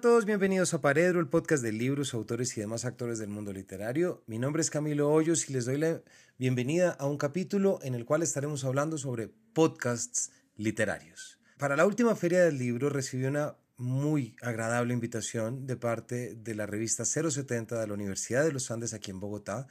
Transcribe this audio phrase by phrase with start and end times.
[0.00, 3.52] a todos, bienvenidos a Paredro, el podcast de libros, autores y demás actores del mundo
[3.52, 4.22] literario.
[4.26, 6.00] Mi nombre es Camilo Hoyos y les doy la
[6.38, 11.38] bienvenida a un capítulo en el cual estaremos hablando sobre podcasts literarios.
[11.58, 16.64] Para la última feria del libro recibí una muy agradable invitación de parte de la
[16.64, 19.66] revista 070 de la Universidad de los Andes aquí en Bogotá,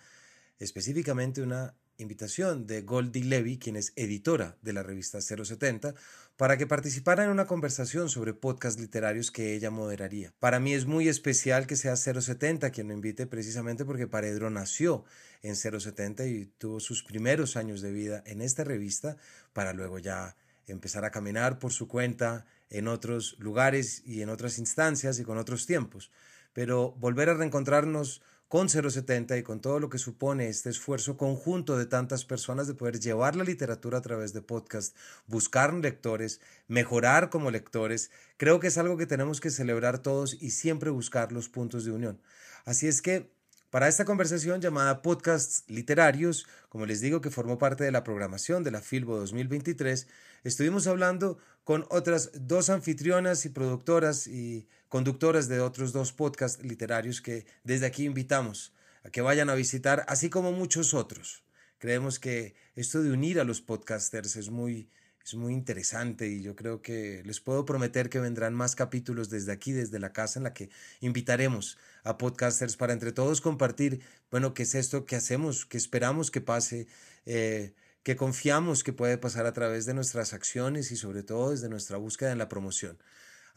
[0.59, 5.95] específicamente una invitación de Goldie Levy, quien es editora de la revista 070,
[6.39, 10.33] para que participara en una conversación sobre podcasts literarios que ella moderaría.
[10.39, 15.03] Para mí es muy especial que sea 070 quien me invite precisamente porque Paredro nació
[15.41, 19.17] en 070 y tuvo sus primeros años de vida en esta revista
[19.51, 24.59] para luego ya empezar a caminar por su cuenta en otros lugares y en otras
[24.59, 26.09] instancias y con otros tiempos.
[26.53, 31.77] Pero volver a reencontrarnos con 070 y con todo lo que supone este esfuerzo conjunto
[31.77, 34.97] de tantas personas de poder llevar la literatura a través de podcast,
[35.27, 40.49] buscar lectores, mejorar como lectores, creo que es algo que tenemos que celebrar todos y
[40.49, 42.19] siempre buscar los puntos de unión.
[42.65, 43.31] Así es que
[43.69, 48.63] para esta conversación llamada Podcasts Literarios, como les digo que formó parte de la programación
[48.63, 50.07] de la Filbo 2023,
[50.43, 57.21] estuvimos hablando con otras dos anfitrionas y productoras y conductoras de otros dos podcasts literarios
[57.21, 58.73] que desde aquí invitamos
[59.03, 61.43] a que vayan a visitar, así como muchos otros.
[61.77, 64.89] Creemos que esto de unir a los podcasters es muy,
[65.23, 69.51] es muy interesante y yo creo que les puedo prometer que vendrán más capítulos desde
[69.51, 74.53] aquí, desde la casa, en la que invitaremos a podcasters para entre todos compartir, bueno,
[74.53, 76.87] qué es esto que hacemos, qué esperamos que pase,
[77.25, 81.69] eh, que confiamos que puede pasar a través de nuestras acciones y sobre todo desde
[81.69, 82.97] nuestra búsqueda en la promoción.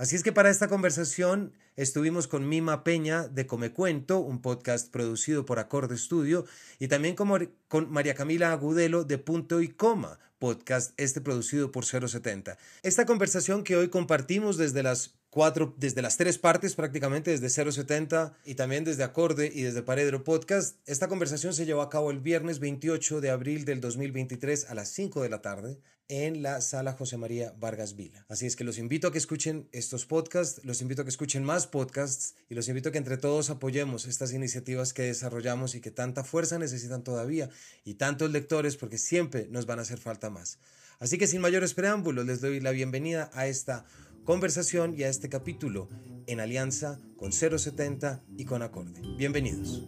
[0.03, 4.91] Así es que para esta conversación estuvimos con Mima Peña de Come Cuento, un podcast
[4.91, 6.45] producido por Acorde Studio,
[6.81, 7.49] y también con
[7.89, 12.59] María Camila Agudelo de Punto y Coma, podcast este producido por 070.
[12.83, 18.35] Esta conversación que hoy compartimos desde las cuatro, desde las tres partes prácticamente, desde 070
[18.45, 20.77] y también desde Acorde y desde Paredro Podcast.
[20.85, 24.91] Esta conversación se llevó a cabo el viernes 28 de abril del 2023 a las
[24.91, 28.27] 5 de la tarde en la sala José María Vargas Vila.
[28.29, 31.45] Así es que los invito a que escuchen estos podcasts, los invito a que escuchen
[31.45, 35.81] más podcasts y los invito a que entre todos apoyemos estas iniciativas que desarrollamos y
[35.81, 37.49] que tanta fuerza necesitan todavía
[37.87, 40.59] y tantos lectores porque siempre nos van a hacer falta más.
[40.99, 43.87] Así que sin mayores preámbulos les doy la bienvenida a esta
[44.25, 45.89] conversación y a este capítulo
[46.27, 49.01] en alianza con 070 y con Acorde.
[49.17, 49.83] Bienvenidos.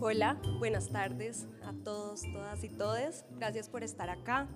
[0.00, 3.24] Hola, buenas tardes a todos, todas y todes.
[3.36, 4.48] Gracias por estar acá.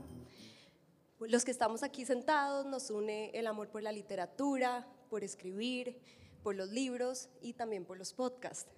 [1.20, 6.00] Los que estamos aquí sentados nos une el amor por la literatura, por escribir,
[6.42, 8.70] por los libros y también por los podcasts.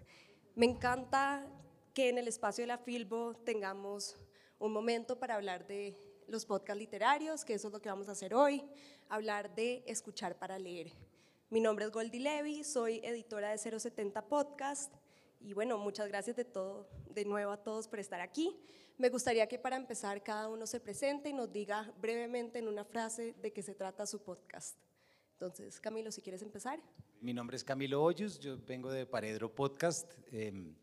[0.55, 1.47] Me encanta
[1.95, 4.17] que en el espacio de la Filbo tengamos
[4.59, 5.97] un momento para hablar de
[6.29, 8.63] los podcasts literarios, que eso es lo que vamos a hacer hoy,
[9.09, 10.93] hablar de escuchar para leer.
[11.51, 14.93] Mi nombre es Goldie Levy, soy editora de 070 Podcast
[15.41, 18.55] y bueno, muchas gracias de todo, de nuevo a todos por estar aquí.
[18.99, 22.85] Me gustaría que para empezar cada uno se presente y nos diga brevemente en una
[22.85, 24.77] frase de qué se trata su podcast.
[25.33, 26.83] Entonces, Camilo, si quieres empezar.
[27.21, 30.13] Mi nombre es Camilo Hoyos, yo vengo de Paredro Podcast.
[30.33, 30.75] Em,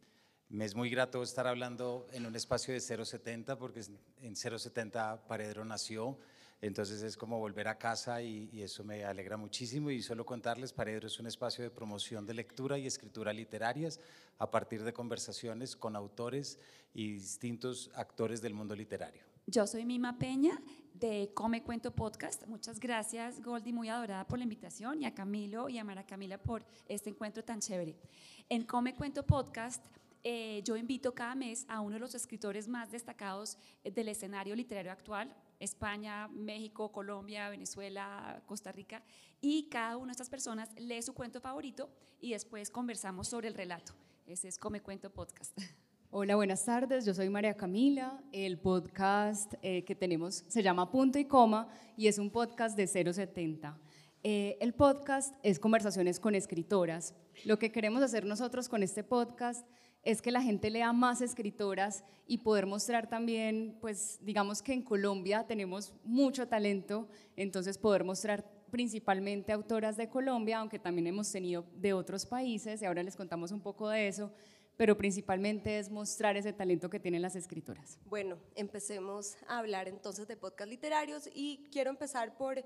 [0.55, 3.81] me es muy grato estar hablando en un espacio de 070 porque
[4.21, 6.17] en 070 Paredro nació,
[6.61, 11.07] entonces es como volver a casa y, eso me alegra muchísimo y solo contarles, Paredro
[11.07, 13.99] es un espacio de promoción de lectura y escritura literarias
[14.37, 16.57] a partir de conversaciones con autores
[16.93, 19.23] y distintos actores del mundo literario.
[19.47, 20.61] Yo soy Mima Peña
[20.93, 22.47] de Come Cuento Podcast.
[22.47, 26.37] Muchas gracias, Goldie, muy adorada por la invitación, y a Camilo y a Mara Camila
[26.37, 27.97] por este encuentro tan chévere.
[28.47, 29.85] En Come Cuento Podcast
[30.27, 34.55] eh, yo invito cada mes a uno de los escritores más destacados eh, del escenario
[34.55, 39.03] literario actual, España, México, Colombia, Venezuela, Costa Rica,
[39.39, 43.53] y cada una de estas personas lee su cuento favorito y después conversamos sobre el
[43.53, 43.93] relato.
[44.25, 45.55] Ese es Come Cuento Podcast.
[46.09, 47.05] Hola, buenas tardes.
[47.05, 48.19] Yo soy María Camila.
[48.31, 52.87] El podcast eh, que tenemos se llama Punto y Coma y es un podcast de
[52.87, 53.77] 070.
[54.23, 57.13] el podcast es conversaciones con escritoras.
[57.43, 59.67] Lo que queremos hacer nosotros con este podcast
[60.05, 64.83] es que la gente lea más escritoras y poder mostrar también, pues digamos que en
[64.83, 71.65] Colombia tenemos mucho talento, entonces poder mostrar principalmente autoras de Colombia, aunque también hemos tenido
[71.75, 74.31] de otros países y ahora les contamos un poco de eso,
[74.77, 77.97] pero principalmente es mostrar ese talento que tienen las escritoras.
[78.05, 82.63] Bueno, empecemos a hablar entonces de podcast literarios y quiero empezar por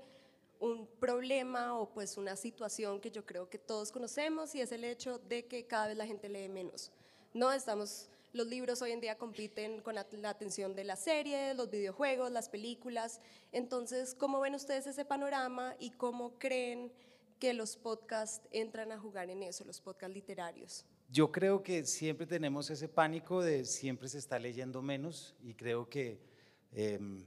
[0.58, 4.84] un problema o pues una situación que yo creo que todos conocemos y es el
[4.84, 6.92] hecho de que cada vez la gente lee menos.
[7.32, 11.70] No estamos, los libros hoy en día compiten con la, atención de las series, los
[11.70, 13.20] videojuegos, las películas.
[13.52, 16.92] Entonces, ¿cómo ven ustedes ese panorama y cómo creen
[17.38, 20.84] que los podcasts entran a jugar en eso, los podcasts literarios?
[21.08, 25.88] Yo creo que siempre tenemos ese pánico de siempre se está leyendo menos y creo
[25.88, 26.20] que
[26.72, 27.24] em,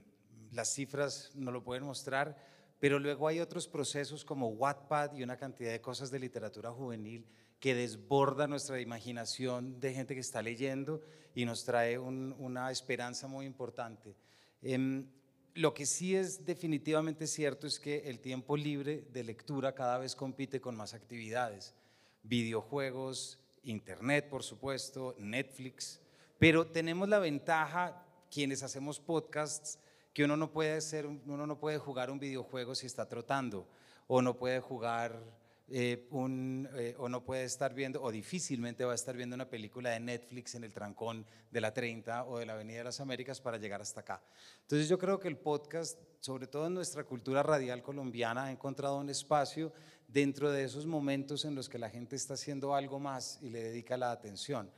[0.52, 2.36] las cifras no lo pueden mostrar,
[2.78, 7.26] pero luego hay otros procesos como Wattpad y una cantidad de cosas de literatura juvenil
[7.64, 11.00] que desborda nuestra imaginación de gente que está leyendo
[11.34, 14.14] y nos trae una esperanza muy importante.
[14.60, 15.06] Em,
[15.54, 20.14] lo que sí es definitivamente cierto es que el tiempo libre de lectura cada vez
[20.14, 21.74] compite con más actividades,
[22.22, 26.02] videojuegos, internet por supuesto, Netflix,
[26.38, 29.78] pero tenemos la ventaja, quienes hacemos podcasts,
[30.12, 33.66] que uno no puede, ser, uno no puede jugar un videojuego si está trotando,
[34.06, 35.18] o no puede jugar
[35.68, 39.90] eh, eh, o no puede estar viendo, o difícilmente va a estar viendo una película
[39.90, 43.40] de Netflix en el trancón de la 30 o de la Avenida de las Américas
[43.40, 44.22] para llegar hasta acá.
[44.62, 48.98] Entonces yo creo que el podcast, sobre todo en nuestra cultura radial colombiana, ha encontrado
[48.98, 49.72] un espacio
[50.06, 53.62] dentro de esos momentos en los que la gente está haciendo algo más y le
[53.62, 54.70] dedica la atención.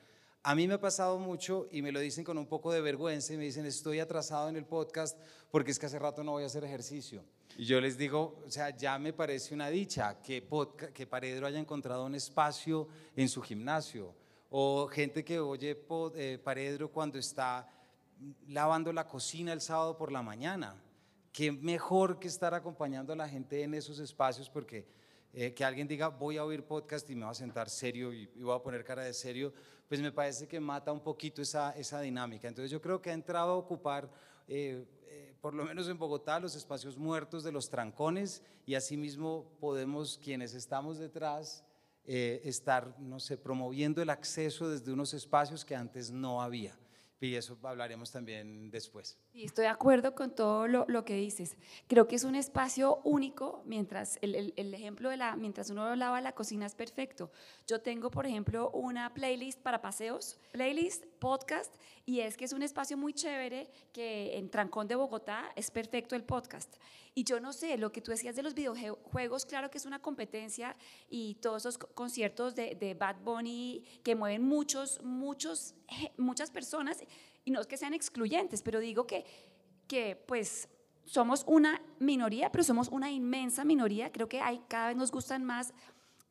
[0.45, 3.35] A mí me ha pasado mucho y me lo dicen con un poco de vergüenza
[3.35, 5.19] y me dicen, estoy atrasado en el podcast
[5.51, 7.25] porque es que hace rato no voy a hacer ejercicio.
[7.59, 10.47] Y yo les digo, o sea, ya me parece una dicha que,
[10.93, 12.87] que Paredro haya encontrado un espacio
[13.17, 14.15] en su gimnasio.
[14.51, 15.85] O gente que oye
[16.17, 17.69] eh, Paredro cuando está
[18.49, 20.77] lavando la cocina el sábado por la mañana.
[21.33, 24.87] Qué mejor que estar acompañando a la gente en esos espacios porque
[25.33, 28.27] eh, que alguien diga voy a oír podcast y me voy a sentar serio y,
[28.39, 29.53] voy a poner cara de serio,
[29.89, 32.49] pues me parece que mata un poquito esa, esa dinámica.
[32.49, 34.11] Entonces yo creo que ha entrado a ocupar
[34.47, 34.87] eh,
[35.47, 40.55] por lo menos en Bogotá, los espacios muertos de los trancones y asimismo podemos, quienes
[40.55, 41.65] estamos detrás,
[42.05, 46.77] eh, estar, no sé, promoviendo el acceso desde unos espacios que antes no había
[47.21, 49.17] y eso hablaremos también después.
[49.37, 51.59] Y estoy de acuerdo con todo lo, lo, que dices.
[51.89, 56.23] Creo que es un espacio único, mientras el, el, ejemplo de la, mientras uno lava
[56.23, 57.31] la cocina es perfecto.
[57.67, 61.75] Yo tengo, por ejemplo, una playlist para paseos, playlist, podcast,
[62.07, 66.17] y es que es un espacio muy chévere que en Trancón de Bogotá es perfecto
[66.17, 66.75] el podcast.
[67.15, 70.01] Y yo no sé, lo que tú decías de los videojuegos, claro que es una
[70.01, 70.77] competencia
[71.11, 75.75] y todos esos conciertos de, de Bad Bunny que mueven muchos, muchos,
[76.17, 77.03] muchas personas,
[77.47, 79.25] y no es que sean excluyentes, pero digo que,
[79.87, 80.69] que pues
[81.05, 84.11] somos una minoría, pero somos una inmensa minoría.
[84.11, 85.73] Creo que hay, cada vez nos gustan más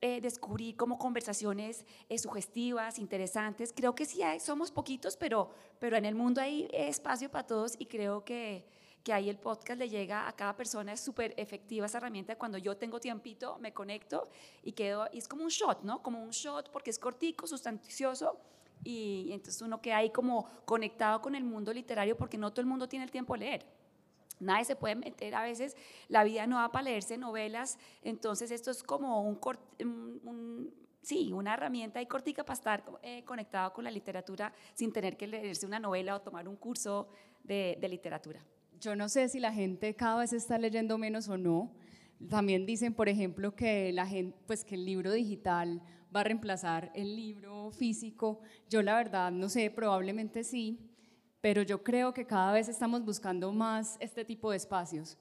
[0.01, 3.71] eh, descubrir como conversaciones eh, sugestivas, interesantes.
[3.73, 7.75] Creo que sí hay, somos poquitos, pero, pero en el mundo hay espacio para todos
[7.79, 8.65] y creo que,
[9.01, 12.35] que ahí el podcast le llega a cada persona, es súper efectiva esa herramienta.
[12.35, 14.27] Cuando yo tengo tiempito, me conecto
[14.63, 16.03] y quedo, y es como un shot, ¿no?
[16.03, 18.37] Como un shot porque es cortico, sustancioso.
[18.83, 22.67] Y, entonces uno queda ahí como conectado con el mundo literario porque no todo el
[22.67, 23.65] mundo tiene el tiempo de leer.
[24.39, 25.77] Nadie se puede meter a veces,
[26.09, 29.39] la vida no va para leerse novelas, entonces esto es como un,
[29.79, 35.15] un, sí, una herramienta y cortica para estar eh, conectado con la literatura sin tener
[35.15, 37.07] que leerse una novela o tomar un curso
[37.43, 38.45] de, de literatura
[38.79, 41.71] yo no sé si la gente cada vez está leyendo menos o no.
[42.29, 45.81] También dicen, por ejemplo, que, la gente, pues que el libro digital
[46.15, 48.39] va a reemplazar el libro físico.
[48.69, 50.79] Yo la verdad no sé, probablemente sí,
[51.41, 55.17] pero yo creo que cada vez estamos buscando más este tipo de espacios.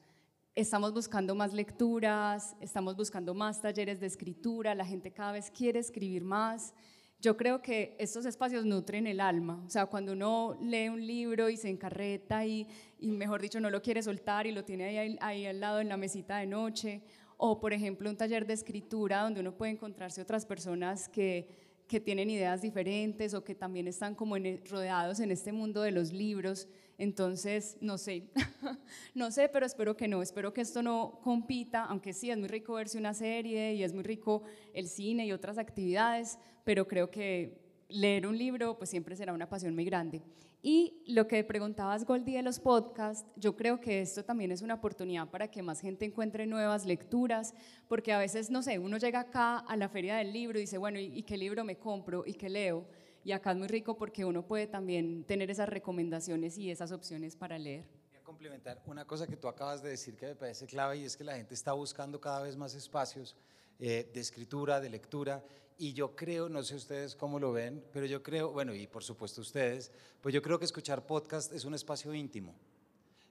[0.55, 5.79] Estamos buscando más lecturas, estamos buscando más talleres de escritura, la gente cada vez quiere
[5.79, 6.73] escribir más.
[7.19, 11.49] Yo creo que estos espacios nutren el alma, o sea, cuando uno lee un libro
[11.49, 12.67] y se encarreta y,
[12.99, 16.37] mejor dicho, no lo quiere soltar y lo tiene ahí al lado en la mesita
[16.37, 17.01] de noche,
[17.37, 21.47] o por ejemplo un taller de escritura donde uno puede encontrarse otras personas que,
[21.87, 24.35] que tienen ideas diferentes o que también están como
[24.69, 26.67] rodeados en este mundo de los libros.
[26.97, 28.29] Entonces, no sé,
[29.13, 32.47] no sé, pero espero que no, espero que esto no compita, aunque sí es muy
[32.47, 37.11] rico verse una serie y es muy rico el cine y otras actividades, pero creo
[37.11, 40.21] que leer un libro pues siempre será una pasión muy grande.
[40.67, 44.73] Y lo que preguntabas, Goldie, de los podcasts, yo creo que esto también es una
[44.73, 47.53] oportunidad para que más gente encuentre nuevas lecturas,
[47.87, 50.79] porque a veces, no sé, uno llega acá a la feria del libro y dice,
[50.79, 52.23] bueno, ¿y, qué libro me compro?
[52.25, 52.87] ¿Y qué leo?
[53.23, 57.35] Y acá es muy rico porque uno puede también tener esas recomendaciones y esas opciones
[57.35, 57.85] para leer.
[58.09, 61.03] Voy a complementar una cosa que tú acabas de decir que me parece clave y
[61.03, 63.35] es que la gente está buscando cada vez más espacios
[63.77, 65.43] eh, de escritura, de lectura,
[65.77, 69.03] y yo creo, no sé ustedes cómo lo ven, pero yo creo, bueno, y por
[69.03, 69.91] supuesto ustedes,
[70.21, 72.55] pues yo creo que escuchar podcast es un espacio íntimo.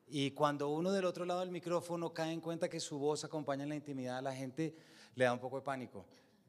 [0.09, 3.63] Y cuando uno del otro lado del micrófono cae en cuenta que su voz acompaña
[3.63, 4.75] en la intimidad, a la gente
[5.15, 6.05] le da un poco de pánico,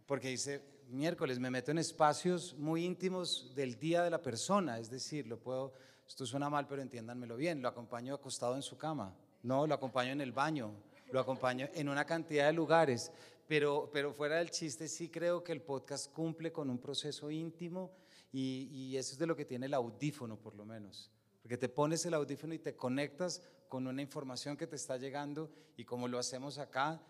[0.05, 4.89] porque dice, miércoles me meto en espacios muy íntimos del día de la persona, es
[4.89, 5.73] decir, lo puedo,
[6.07, 10.11] esto suena mal, pero entiéndanmelo bien, lo acompaño acostado en su cama, no, lo acompaño
[10.11, 10.73] en el baño,
[11.11, 13.11] lo acompaño en una cantidad de lugares,
[13.47, 17.91] Pero, pero fuera del chiste, sí creo que el podcast cumple con un proceso íntimo
[18.31, 21.11] y, y eso es de lo que tiene el audífono, por lo menos.
[21.41, 25.51] Porque te pones el audífono y te conectas con una información que te está llegando
[25.77, 27.01] y como lo hacemos acá,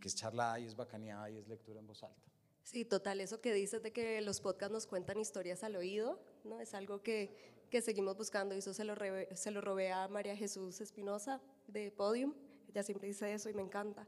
[0.00, 2.30] que es charla y es bacaneada y es lectura en voz alta.
[2.62, 6.60] Sí, total, eso que dices de que los podcasts nos cuentan historias al oído, ¿no?
[6.60, 8.94] Es algo que, que seguimos buscando y eso se lo,
[9.34, 12.34] se lo robé a María Jesús Espinosa de Podium,
[12.68, 14.06] ella siempre dice eso y me encanta.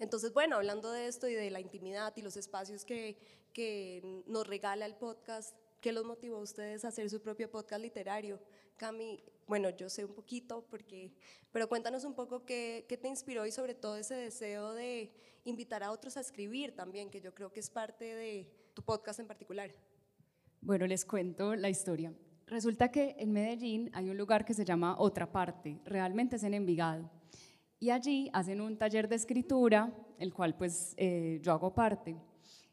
[0.00, 3.18] Entonces, bueno, hablando de esto y de la intimidad y los espacios que,
[3.52, 7.82] que nos regala el podcast, ¿qué los motivó a ustedes a hacer su propio podcast
[7.82, 8.40] literario?
[8.78, 11.12] Cami, bueno, yo sé un poquito, porque,
[11.52, 15.12] pero cuéntanos un poco qué, qué, te inspiró y sobre todo ese deseo de
[15.44, 19.20] invitar a otros a escribir también, que yo creo que es parte de tu podcast
[19.20, 19.70] en particular.
[20.62, 22.14] Bueno, les cuento la historia.
[22.46, 26.54] Resulta que en Medellín hay un lugar que se llama Otra Parte, realmente es en
[26.54, 27.19] Envigado.
[27.80, 32.14] Y allí hacen un taller de escritura, el cual pues eh, yo hago parte.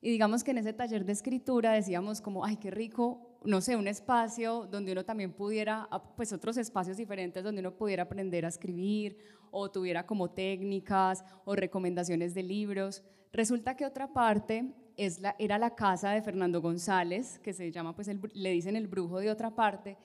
[0.02, 3.76] Y digamos que en ese taller de escritura decíamos como, ay, qué rico no sé,
[3.76, 8.50] un espacio donde uno también pudiera, pues otros espacios diferentes donde uno pudiera aprender a
[8.50, 9.18] escribir
[9.52, 13.04] o tuviera como técnicas o recomendaciones de libros.
[13.32, 17.96] Resulta que otra parte es la, era la casa de Fernando González, que se llama,
[17.96, 19.98] pues le dicen el brujo de otra parte.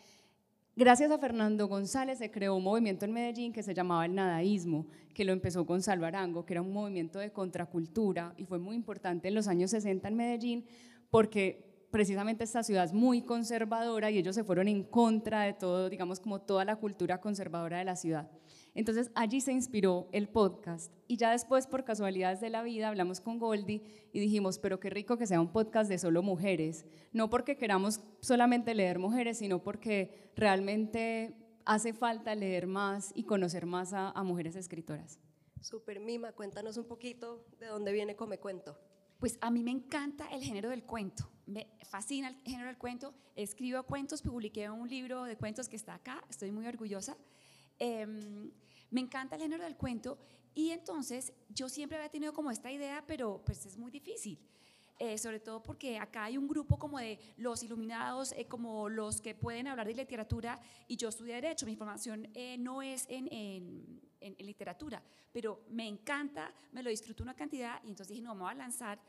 [0.75, 4.87] Gracias a Fernando González se creó un movimiento en Medellín que se llamaba el nadaísmo,
[5.13, 9.29] que lo empezó Gonzalo Arango, que era un movimiento de contracultura y fue muy importante
[9.29, 10.65] en los años 60 en Medellín
[11.11, 15.91] porque precisamente esta ciudad es muy conservadora y ellos se fueron en contra de todo,
[15.91, 18.31] digamos, como toda la cultura conservadora de la ciudad.
[18.75, 23.21] Entonces allí se inspiró el podcast y ya después por casualidades de la vida hablamos
[23.21, 27.29] con Goldie y dijimos, pero qué rico que sea un podcast de solo mujeres, no
[27.29, 33.93] porque queramos solamente leer mujeres, sino porque realmente hace falta leer más y conocer más
[33.93, 35.21] a, a mujeres escritoras.
[35.61, 38.79] Super Mima, cuéntanos un poquito de dónde viene Come Cuento.
[39.19, 43.15] Pues a mí me encanta el género del cuento, me fascina el género del cuento,
[43.37, 47.17] escribo cuentos, publiqué un libro de cuentos que está acá, estoy muy orgullosa.
[47.79, 48.51] Em,
[48.91, 50.19] me encanta el género del cuento
[50.55, 54.39] y entonces yo siempre había tenido como esta idea, pero pues es muy difícil.
[54.99, 59.21] Eh, sobre todo porque acá hay un grupo como de los iluminados, eh, como los
[59.21, 63.27] que pueden hablar de literatura, y yo estudié Derecho, mi formación eh, no es en,
[63.33, 68.43] en, literatura, pero me encanta, me lo disfruto una cantidad, y entonces dije, no, me
[68.43, 69.01] voy a lanzar,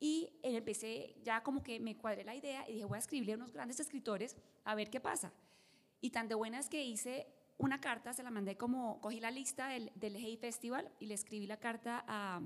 [0.00, 3.36] y empecé, ya como que me cuadré la idea, y dije, voy a escribirle a
[3.36, 5.32] unos grandes escritores a ver qué pasa.
[6.00, 7.26] Y tan de buenas que hice
[7.56, 11.14] una carta, se la mandé como, cogí la lista del, del Hey Festival, y le
[11.14, 12.40] escribí la carta a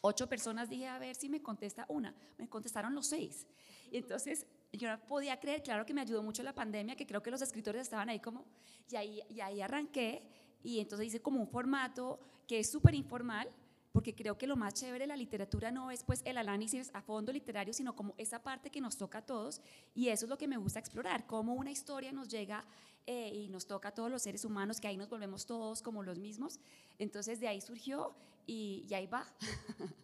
[0.00, 2.14] ocho personas, dije, a ver si me contesta una.
[2.36, 3.46] Me contestaron los seis.
[3.90, 7.22] Y entonces yo no podía creer, claro que me ayudó mucho la pandemia, que creo
[7.22, 8.44] que los escritores estaban ahí como,
[8.90, 10.22] y ahí, y ahí arranqué,
[10.62, 13.48] y entonces hice como un formato que es súper informal,
[13.94, 17.00] porque creo que lo más chévere de la literatura no es pues el análisis a
[17.00, 19.60] fondo literario, sino como esa parte que nos toca a todos,
[19.94, 22.64] y eso es lo que me gusta explorar, cómo una historia nos llega
[23.06, 26.02] eh, y nos toca a todos los seres humanos, que ahí nos volvemos todos como
[26.02, 26.58] los mismos.
[26.98, 28.16] Entonces de ahí surgió
[28.48, 29.32] y, ahí va.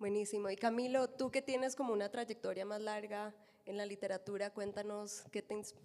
[0.00, 0.50] Buenísimo.
[0.50, 3.32] Y Camilo, tú que tienes como una trayectoria más larga
[3.66, 5.44] en la literatura, cuéntanos qué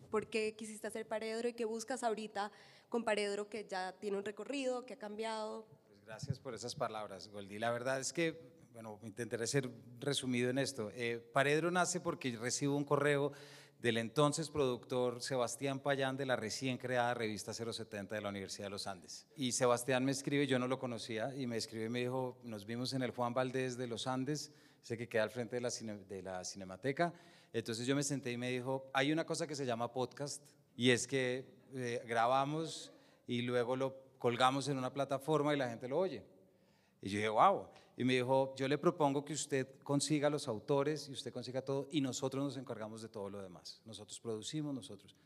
[0.09, 2.51] por qué quisiste hacer Paredro y qué buscas ahorita
[2.89, 5.67] con Paredro que ya tiene un recorrido, que ha cambiado.
[6.05, 7.59] Gracias por esas palabras, Goldie.
[7.59, 8.37] La verdad es que,
[8.73, 9.69] bueno, intentaré ser
[9.99, 10.91] resumido en esto.
[10.95, 13.31] Eh, Paredro nace porque recibo un correo
[13.79, 18.71] del entonces productor Sebastián Payán de la recién creada revista 070 de la Universidad de
[18.71, 19.27] los Andes.
[19.35, 22.65] Y Sebastián me escribe, yo no lo conocía, y me escribe y me dijo, nos
[22.65, 25.69] vimos en el Juan Valdés de los Andes, sé que queda al frente de la,
[25.69, 27.13] de la Cinemateca.
[27.53, 30.43] Entonces yo me senté y me dijo, hay una cosa que se llama podcast,
[30.75, 31.45] y es que
[31.75, 32.91] eh, grabamos
[33.25, 36.23] y luego lo colgamos en una plataforma y la gente lo oye.
[37.01, 37.67] Y yo dije, wow.
[37.97, 41.89] Y me dijo, yo le propongo que usted consiga los autores y usted consiga todo
[41.91, 43.81] y nosotros nos encargamos de todo lo demás.
[43.83, 45.17] Nosotros producimos, nosotros.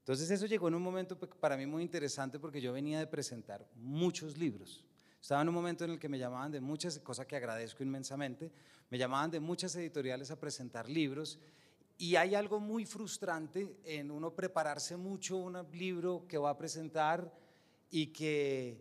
[0.00, 3.66] Entonces eso llegó en un momento para mí muy interesante porque yo venía de presentar
[3.74, 4.84] muchos libros.
[5.18, 8.52] Estaba en un momento en el que me llamaban de muchas, cosas que agradezco inmensamente,
[8.90, 11.38] me llamaban de muchas editoriales a presentar libros
[11.96, 17.32] y hay algo muy frustrante en uno prepararse mucho un libro que va a presentar
[17.92, 18.80] y que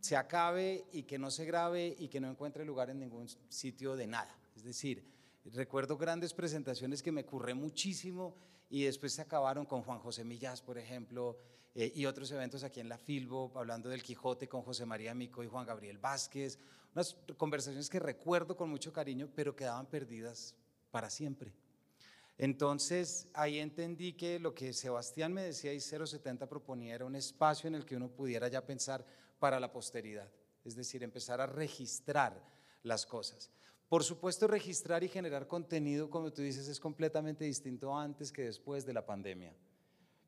[0.00, 3.96] se acabe y que no se grabe y que no encuentre lugar en ningún sitio
[3.96, 4.36] de nada.
[4.56, 5.04] Es decir,
[5.46, 8.36] recuerdo grandes presentaciones que me curré muchísimo
[8.68, 11.38] y después se acabaron con Juan José Millás, por ejemplo,
[11.74, 15.44] eh, y otros eventos aquí en la Filbo, hablando del Quijote con José María Mico
[15.44, 16.58] y Juan Gabriel Vázquez,
[16.94, 20.56] unas conversaciones que recuerdo con mucho cariño, pero quedaban perdidas
[20.90, 21.54] para siempre.
[22.38, 27.66] Entonces ahí entendí que lo que Sebastián me decía y 070 proponía era un espacio
[27.66, 29.04] en el que uno pudiera ya pensar
[29.40, 30.30] para la posteridad,
[30.64, 32.40] es decir, empezar a registrar
[32.84, 33.50] las cosas.
[33.88, 38.86] Por supuesto, registrar y generar contenido, como tú dices, es completamente distinto antes que después
[38.86, 39.52] de la pandemia.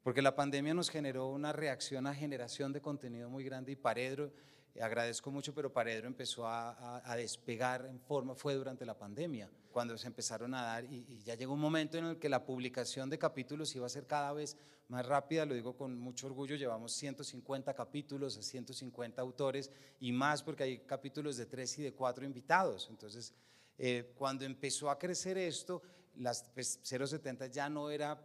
[0.03, 4.33] Porque la pandemia nos generó una reacción a generación de contenido muy grande y Paredro,
[4.81, 10.07] agradezco mucho, pero Paredro empezó a, despegar en forma, fue durante la pandemia, cuando se
[10.07, 13.19] empezaron a dar, y, y, ya llegó un momento en el que la publicación de
[13.19, 14.57] capítulos iba a ser cada vez
[14.91, 20.43] más rápida, lo digo con mucho orgullo, llevamos 150 capítulos a 150 autores y más
[20.43, 22.89] porque hay capítulos de tres y de cuatro invitados.
[22.91, 23.33] Entonces,
[23.79, 25.81] eh, cuando empezó a crecer esto,
[26.17, 26.45] las
[26.83, 28.21] 070 pues, ya no era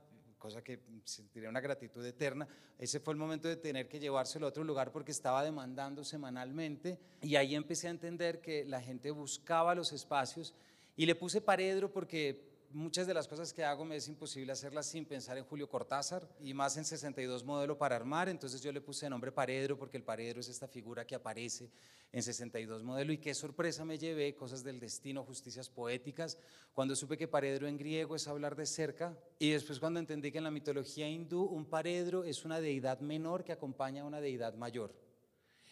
[0.46, 2.48] cosa que sentiría una gratitud eterna.
[2.78, 7.00] Ese fue el momento de tener que llevárselo a otro lugar porque estaba demandando semanalmente
[7.20, 10.54] y ahí empecé a entender que la gente buscaba los espacios
[10.96, 14.86] y le puse paredro porque muchas de las cosas que hago me es imposible hacerlas
[14.88, 18.82] sin pensar en Julio Cortázar y más en 62 modelo para armar, entonces yo le
[18.82, 21.72] puse nombre Paredro porque el Paredro es esta figura que aparece
[22.12, 23.14] en 62 modelo.
[23.14, 26.38] Y qué sorpresa me llevé, cosas del destino, justicias poéticas,
[26.74, 30.40] cuando supe que Paredro en griego es hablar de cerca y después cuando entendí que
[30.40, 34.54] en la mitología hindú un Paredro es una deidad menor que acompaña a una deidad
[34.54, 34.94] mayor.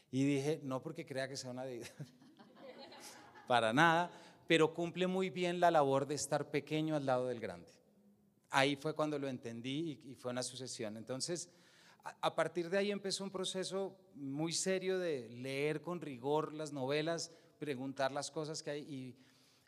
[0.10, 1.92] Y dije, no porque crea que sea una deidad,
[3.48, 4.10] para nada,
[4.48, 7.72] pero cumple muy bien la labor de estar pequeño al lado del grande.
[8.50, 10.98] Ahí fue cuando lo entendí y, fue una sucesión.
[10.98, 11.50] Entonces,
[12.04, 17.32] a, partir de ahí empezó un proceso muy serio de leer con rigor las novelas,
[17.58, 19.16] preguntar las cosas que hay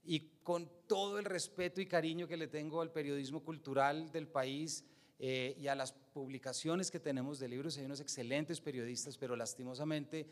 [0.03, 4.86] y, con todo el respeto y cariño que le tengo al periodismo cultural del país
[5.17, 10.27] eh, y a las publicaciones que tenemos de libros, hay unos excelentes periodistas, pero lastimosamente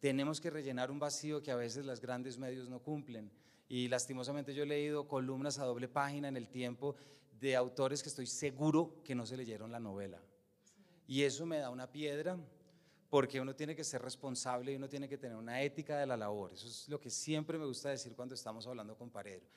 [0.00, 3.30] tenemos que rellenar un vacío que a veces los grandes medios no cumplen.
[3.72, 6.94] Y lastimosamente yo he leído columnas a doble página en el tiempo
[7.40, 10.20] de autores que estoy seguro que no se leyeron la novela.
[11.06, 12.36] Y eso me da una piedra
[13.08, 16.18] porque uno tiene que ser responsable y uno tiene que tener una ética de la
[16.18, 16.52] labor.
[16.52, 19.48] Eso es lo que siempre me gusta decir cuando estamos hablando con Paredro.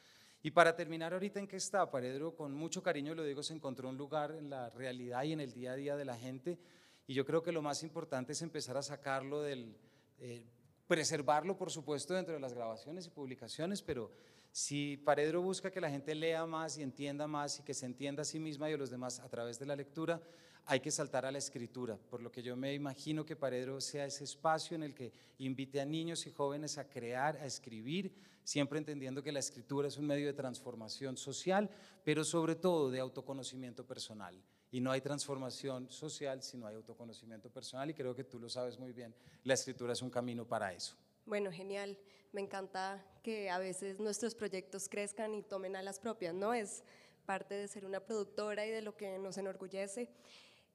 [0.41, 3.89] Y para terminar ahorita en qué está, Paredro con mucho cariño lo digo, se encontró
[3.89, 6.58] un lugar en la realidad y en el día a día de la gente.
[7.06, 9.75] Y yo creo que lo más importante es empezar a sacarlo del,
[10.19, 10.45] eh,
[10.88, 14.12] preservarlo, por supuesto, dentro de las grabaciones y publicaciones, pero
[14.52, 18.21] si Paredro busca que la gente lea más y entienda más y que se entienda
[18.21, 20.21] a sí misma y a los demás a través de la lectura,
[20.67, 24.06] hay que saltar a la escritura, por lo que yo me imagino que Paredro sea
[24.06, 28.80] ese espacio en el que invite a niños y jóvenes a crear, a escribir, siempre
[28.80, 31.69] entendiendo que la escritura es un medio de transformación social,
[32.04, 37.49] pero sobre todo de autoconocimiento personal y no hay transformación social si no hay autoconocimiento
[37.49, 40.73] personal y creo que tú lo sabes muy bien, la escritura es un camino para
[40.73, 40.95] eso.
[41.25, 41.97] Bueno, genial.
[42.32, 46.54] Me encanta que a veces nuestros proyectos crezcan y tomen a las propias, ¿no?
[46.54, 46.84] Es
[47.25, 50.10] parte de ser una productora y de lo que nos enorgullece.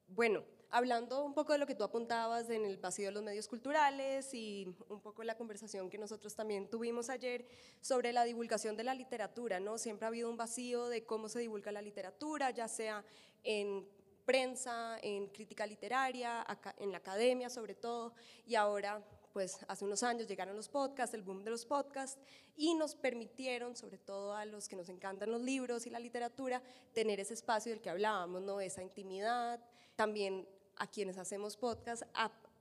[0.09, 3.47] Bueno, hablando un poco de lo que tú apuntabas en el vacío de los medios
[3.47, 7.47] culturales y un poco la conversación que nosotros también tuvimos ayer
[7.81, 9.79] sobre la divulgación de la literatura, ¿no?
[9.79, 13.05] Siempre ha habido un vacío de cómo se divulga la literatura, ya sea
[13.45, 13.87] en
[14.25, 16.47] prensa, en crítica literaria,
[16.79, 18.15] en la academia sobre todo,
[18.47, 22.19] y ahora pues hace unos años llegaron los podcasts, el boom de los podcasts,
[22.57, 26.63] y nos permitieron, sobre todo a los que nos encantan los libros y la literatura,
[26.93, 28.61] tener ese espacio del que hablábamos, ¿no?
[28.61, 29.61] esa intimidad,
[29.97, 32.05] también a quienes hacemos podcasts,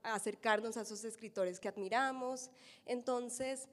[0.02, 2.50] acercarnos a esos escritores que admiramos.
[2.86, 3.68] Entonces,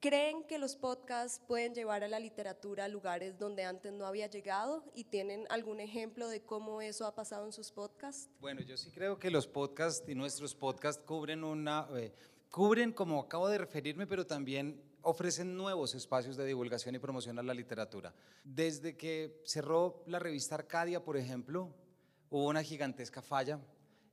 [0.00, 4.28] ¿Creen que los podcasts pueden llevar a la literatura a lugares donde antes no había
[4.28, 8.30] llegado y tienen algún ejemplo de cómo eso ha pasado en sus podcasts?
[8.38, 12.12] Bueno, yo sí creo que los podcasts y nuestros podcasts cubren una eh,
[12.48, 17.42] cubren como acabo de referirme, pero también ofrecen nuevos espacios de divulgación y promoción a
[17.42, 18.14] la literatura.
[18.44, 21.74] Desde que cerró la revista Arcadia, por ejemplo,
[22.30, 23.58] hubo una gigantesca falla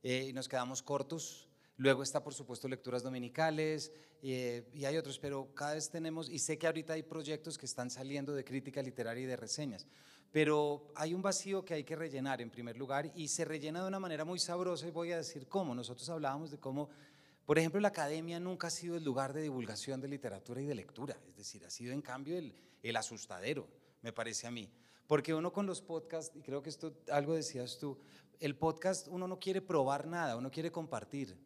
[0.01, 5.19] eh, y nos quedamos cortos Luego está, por supuesto, lecturas dominicales eh, y hay otros,
[5.19, 8.81] pero cada vez tenemos, y sé que ahorita hay proyectos que están saliendo de crítica
[8.81, 9.85] literaria y de reseñas,
[10.31, 13.89] pero hay un vacío que hay que rellenar en primer lugar y se rellena de
[13.89, 15.75] una manera muy sabrosa y voy a decir cómo.
[15.75, 16.89] Nosotros hablábamos de cómo,
[17.45, 20.75] por ejemplo, la academia nunca ha sido el lugar de divulgación de literatura y de
[20.75, 23.67] lectura, es decir, ha sido en cambio el, el asustadero,
[24.01, 24.71] me parece a mí.
[25.07, 27.99] Porque uno con los podcasts, y creo que esto algo decías tú,
[28.39, 31.37] el podcast uno no quiere probar nada, uno quiere compartir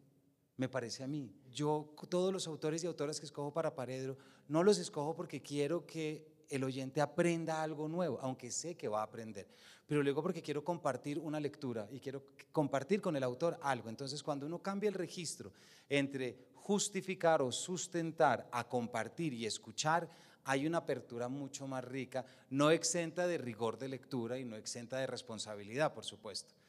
[0.60, 1.32] me parece a mí.
[1.50, 5.86] Yo, todos los autores y autoras que escojo para Paredro, no los escojo porque quiero
[5.86, 9.48] que el oyente aprenda algo nuevo, aunque sé que va a aprender,
[9.86, 13.88] pero luego porque quiero compartir una lectura y quiero compartir con el autor algo.
[13.88, 15.50] Entonces, cuando uno cambia el registro
[15.88, 20.10] entre justificar o sustentar a compartir y escuchar,
[20.44, 24.98] hay una apertura mucho más rica, no exenta de rigor de lectura y no exenta
[24.98, 26.59] de responsabilidad, por supuesto.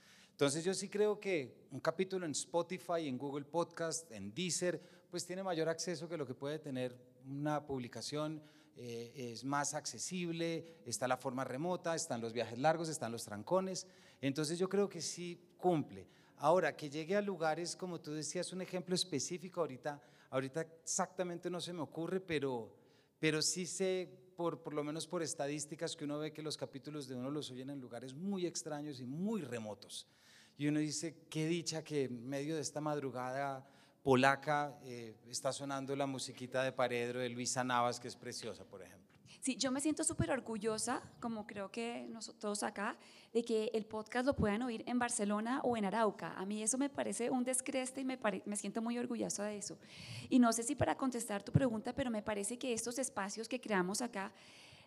[0.42, 5.24] Entonces yo sí creo que un capítulo en Spotify, en Google Podcast, en Deezer, pues
[5.24, 8.42] tiene mayor acceso que lo que puede tener una publicación
[8.76, 13.86] eh, es más accesible, está la forma remota, están los viajes largos, están los trancones.
[14.20, 16.08] Entonces yo creo que sí cumple.
[16.38, 20.02] Ahora, que llegue a lugares, como tú decías, un ejemplo específico, ahorita,
[20.32, 22.76] ahorita exactamente no se me ocurre, pero,
[23.20, 27.08] pero sí sé, por, por lo menos por estadísticas, que uno ve que los capítulos
[27.08, 30.08] de uno los oyen en lugares muy extraños y muy remotos.
[30.58, 33.68] Y uno dice, qué dicha que en medio de esta madrugada
[34.04, 38.82] polaca eh, está sonando la musiquita de Paredro de Luisa Navas, que es preciosa, por
[38.82, 39.02] ejemplo.
[39.42, 42.96] Sí, yo me siento súper orgullosa, como creo que nosotros acá,
[43.34, 46.34] de que el podcast lo puedan oír en Barcelona o en Arauca.
[46.34, 49.80] A mí eso me parece un descreste y me, me siento muy orgullosa de eso.
[50.30, 53.60] Y no sé si para contestar tu pregunta, pero me parece que estos espacios que
[53.60, 54.32] creamos acá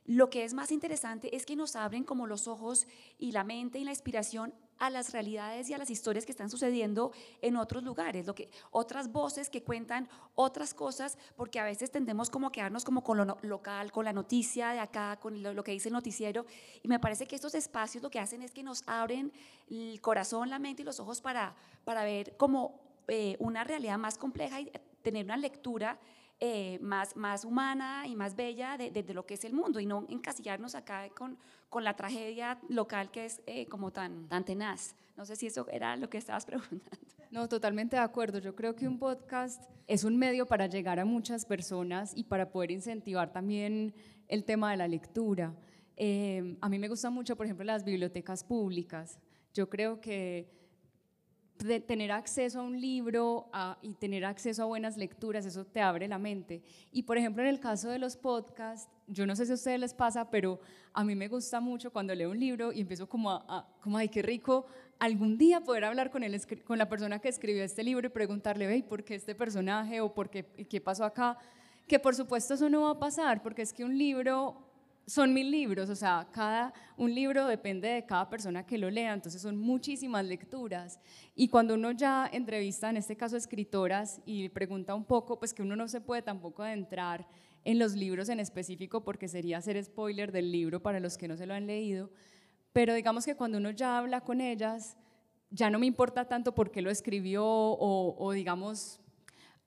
[0.06, 2.86] lo que es más interesante es que nos abren como los ojos
[3.18, 6.50] y la mente y la inspiración a las realidades y a las historias que están
[6.50, 11.90] sucediendo en otros lugares, lo que, otras voces que cuentan otras cosas, porque a veces
[11.90, 15.64] tendemos como a quedarnos como con lo local, con la noticia de acá, con lo,
[15.64, 16.46] que dice el noticiero,
[16.82, 19.32] y me parece que estos espacios lo que hacen es que nos abren
[19.70, 24.18] el corazón, la mente y los ojos para, para ver como eh, una realidad más
[24.18, 24.70] compleja y
[25.02, 25.98] tener una lectura
[26.46, 29.86] eh, más, más humana y más bella de, de, lo que es el mundo y
[29.86, 31.38] no encasillarnos acá con,
[31.70, 34.94] con la tragedia local que es eh, como tan, tan tenaz.
[35.16, 37.06] No sé si eso era lo que estabas preguntando.
[37.30, 38.40] No, totalmente de acuerdo.
[38.40, 42.50] Yo creo que un podcast es un medio para llegar a muchas personas y para
[42.50, 43.94] poder incentivar también
[44.28, 45.56] el tema de la lectura.
[45.96, 49.18] Eh, a mí me gusta mucho, por ejemplo, las bibliotecas públicas.
[49.54, 50.63] Yo creo que
[51.58, 53.48] de tener acceso a un libro
[53.80, 56.62] y tener acceso a buenas lecturas, eso te abre la mente.
[56.92, 59.80] Y por ejemplo, en el caso de los podcasts, yo no sé si a ustedes
[59.80, 60.60] les pasa, pero
[60.92, 64.08] a mí me gusta mucho cuando leo un libro y empiezo como a, como, ay,
[64.08, 64.66] qué rico
[64.98, 68.68] algún día poder hablar con, el, con la persona que escribió este libro y preguntarle,
[68.70, 71.36] hey, ¿por qué este personaje o por qué, qué pasó acá?
[71.86, 74.63] Que por supuesto eso no va a pasar, porque es que un libro
[75.06, 79.12] son mil libros, o sea, cada un libro depende de cada persona que lo lea,
[79.12, 80.98] entonces son muchísimas lecturas.
[81.34, 85.62] Y cuando uno ya entrevista, en este caso escritoras, y pregunta un poco, pues que
[85.62, 87.26] uno no se puede tampoco adentrar
[87.64, 91.36] en los libros en específico porque sería hacer spoiler del libro para los que no
[91.36, 92.10] se lo han leído,
[92.72, 94.96] pero digamos que cuando uno ya habla con ellas,
[95.50, 99.00] ya no me importa tanto por qué lo escribió o, digamos,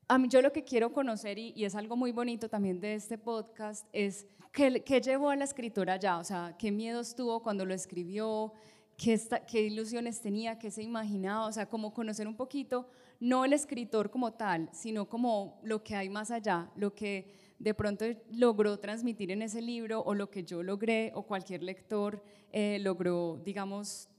[0.08, 3.18] a mí yo lo que quiero conocer y, es algo muy bonito también de este
[3.18, 6.18] podcast es ¿Qué, llevó a la escritora ya?
[6.18, 8.54] O sea, ¿qué miedos tuvo cuando lo escribió?
[8.96, 10.58] ¿Qué, ¿Qué ilusiones tenía?
[10.58, 11.46] ¿Qué se imaginaba?
[11.46, 12.90] O sea, como conocer un poquito,
[13.20, 17.76] no el escritor como tal, sino como lo que hay más allá, lo que de
[17.76, 22.80] pronto logró transmitir en ese libro o lo que yo logré o cualquier lector eh,
[22.82, 24.10] logró, digamos,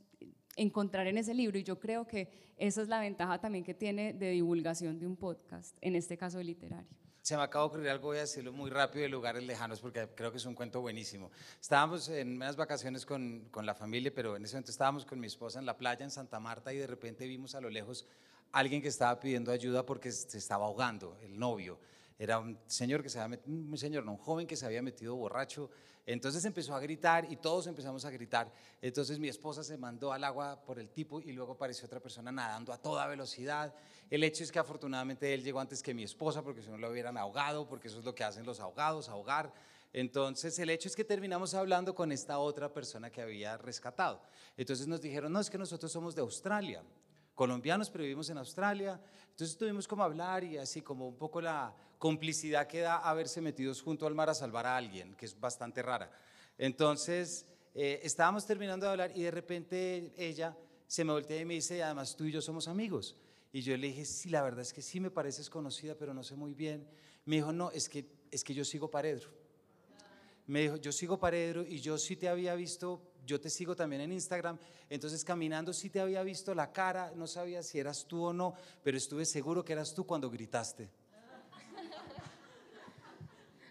[0.58, 1.58] encontrar en ese libro.
[1.58, 5.16] Y yo creo que esa es la ventaja también que tiene de divulgación de un
[5.16, 6.90] podcast, en este caso literario.
[7.22, 10.08] Se me acaba de ocurrir algo, voy a decirlo muy rápido de lugares lejanos porque
[10.14, 11.30] creo que es un cuento buenísimo.
[11.60, 15.26] Estábamos en unas vacaciones con, con la familia, pero en ese momento estábamos con mi
[15.26, 18.06] esposa en la playa en Santa Marta y de repente vimos a lo lejos
[18.52, 21.78] alguien que estaba pidiendo ayuda porque se estaba ahogando, el novio.
[22.18, 24.83] Era un señor que se había metido, un señor, no, un joven que se había
[24.83, 25.70] metido borracho.
[26.04, 28.52] Entonces empezó a gritar y todos empezamos a gritar.
[28.83, 32.33] Entonces mi esposa se mandó al agua por el tipo y luego apareció otra persona
[32.33, 33.72] nadando a toda velocidad.
[34.11, 36.90] El hecho es que afortunadamente él llegó antes que mi esposa porque si no lo
[36.90, 39.52] hubieran ahogado, porque eso es lo que hacen los ahogados, ahogar.
[39.92, 44.20] Entonces el hecho es que terminamos hablando con esta otra persona que había rescatado.
[44.57, 46.83] Entonces nos dijeron, no, es que nosotros somos de Australia
[47.38, 49.01] colombianos, pero vivimos en Australia.
[49.31, 53.81] Entonces tuvimos como hablar y así como un poco la complicidad que da haberse metidos
[53.81, 56.11] junto al mar a salvar a alguien, que es bastante rara.
[56.59, 57.46] Entonces
[57.77, 60.57] eh, estábamos terminando de hablar y de repente ella
[60.88, 63.14] se me voltea y me dice, además tú y yo somos amigos.
[63.53, 66.24] Y yo le dije, sí, la verdad es que sí me pareces conocida, pero no
[66.24, 66.88] sé muy bien.
[67.24, 69.31] Me dijo, no, es que, es que yo sigo Paredro.
[70.48, 74.00] Me dijo, yo sigo Paredro y yo sí te había visto yo te sigo también
[74.00, 78.24] en Instagram, entonces caminando sí te había visto la cara, no sabía si eras tú
[78.24, 80.88] o no, pero estuve seguro que eras tú cuando gritaste.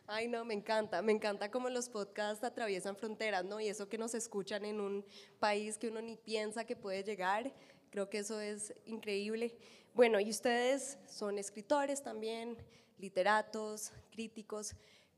[0.05, 3.59] Ay, no, me encanta, me encanta cómo los podcasts atraviesan fronteras, ¿no?
[3.59, 5.03] Y eso que nos escuchan en un
[5.39, 7.51] país que uno ni piensa que puede llegar,
[7.89, 9.57] creo que eso es increíble.
[9.93, 12.55] Bueno, y ustedes son escritores también,
[12.99, 14.75] literatos, críticos.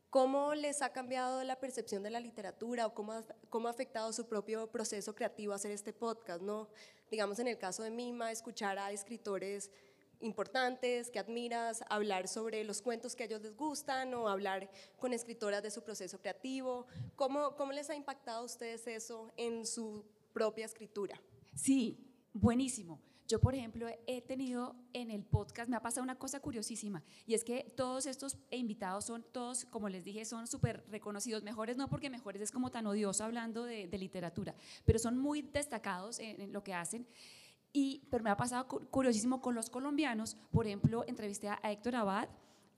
[0.09, 4.11] ¿Cómo les ha cambiado la percepción de la literatura o cómo ha, cómo ha afectado
[4.11, 6.41] su propio proceso creativo hacer este podcast?
[6.41, 6.67] ¿no?
[7.11, 9.69] Digamos, en el caso de Mima, escuchar a escritores
[10.19, 15.13] importantes que admiras, hablar sobre los cuentos que a ellos les gustan o hablar con
[15.13, 16.87] escritoras de su proceso creativo.
[17.15, 21.21] ¿Cómo, cómo les ha impactado a ustedes eso en su propia escritura?
[21.55, 21.99] Sí,
[22.33, 22.99] buenísimo.
[23.29, 27.35] Yo, por ejemplo, he tenido en el podcast, me ha pasado una cosa curiosísima, y
[27.35, 31.87] es que todos estos invitados son todos, como les dije, son súper reconocidos, mejores no
[31.89, 36.63] porque mejores es como tan odioso hablando de, literatura, pero son muy destacados en, lo
[36.63, 37.05] que hacen.
[37.71, 42.29] Y, pero me ha pasado curiosísimo con los colombianos, por ejemplo, entrevisté a Héctor Abad,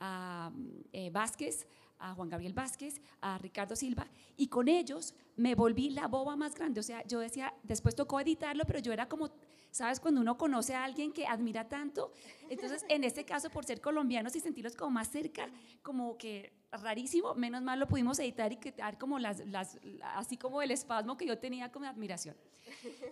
[0.01, 0.51] a
[0.91, 1.65] eh, Vázquez,
[1.97, 6.55] a Juan Gabriel Vázquez, a Ricardo Silva, y con ellos me volví la boba más
[6.55, 6.81] grande.
[6.81, 9.29] O sea, yo decía, después tocó editarlo, pero yo era como
[9.71, 9.99] ¿sabes?
[9.99, 12.11] Cuando uno conoce a alguien que admira tanto,
[12.49, 15.49] entonces en este caso por ser colombianos y sentirlos como más cerca,
[15.81, 19.79] como que rarísimo, menos mal lo pudimos editar y quitar como las, las,
[20.15, 22.35] así como el espasmo que yo tenía como admiración.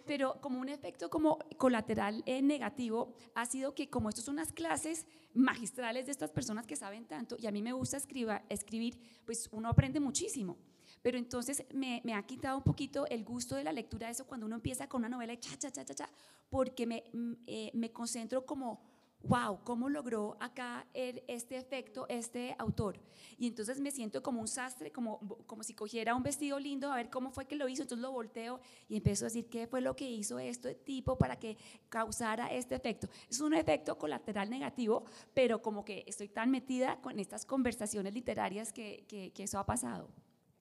[0.06, 4.54] Pero como un efecto como colateral eh, negativo ha sido que como esto son unas
[4.54, 8.98] clases magistrales de estas personas que saben tanto y a mí me gusta escriba, escribir,
[9.26, 10.58] pues uno aprende muchísimo.
[11.02, 14.46] Pero entonces me, ha quitado un poquito el gusto de la lectura de eso cuando
[14.46, 16.10] uno empieza con una novela y cha, cha, cha, cha, cha,
[16.50, 18.82] porque me, mm, eh, me concentro como,
[19.24, 23.00] wow, ¿cómo logró acá el, este efecto este autor?
[23.38, 26.96] Y entonces me siento como un sastre, como, como si cogiera un vestido lindo, a
[26.96, 29.82] ver cómo fue que lo hizo, entonces lo volteo y empiezo a decir qué fue
[29.82, 31.58] lo que hizo este tipo para que
[31.90, 33.10] causara este efecto.
[33.30, 38.72] Es un efecto colateral negativo, pero como que estoy tan metida con estas conversaciones literarias
[38.72, 40.10] que, que, que eso ha pasado.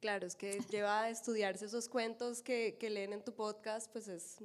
[0.00, 4.06] Claro, es que lleva a estudiarse esos cuentos que, que leen en tu podcast, pues
[4.06, 4.38] es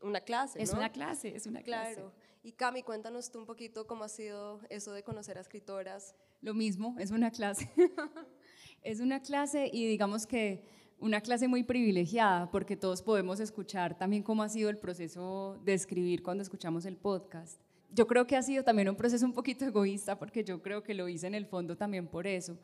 [0.00, 0.58] una clase.
[0.58, 0.64] ¿no?
[0.64, 1.94] Es una clase, es una clase.
[1.94, 2.12] Claro.
[2.44, 6.14] Y Cami, cuéntanos tú un poquito cómo ha sido eso de conocer a escritoras.
[6.40, 7.70] Lo mismo, es una clase.
[8.82, 10.64] es una clase y digamos que
[10.98, 15.74] una clase muy privilegiada porque todos podemos escuchar también cómo ha sido el proceso de
[15.74, 17.60] escribir cuando escuchamos el podcast.
[17.90, 20.94] Yo creo que ha sido también un proceso un poquito egoísta porque yo creo que
[20.94, 22.56] lo hice en el fondo también por eso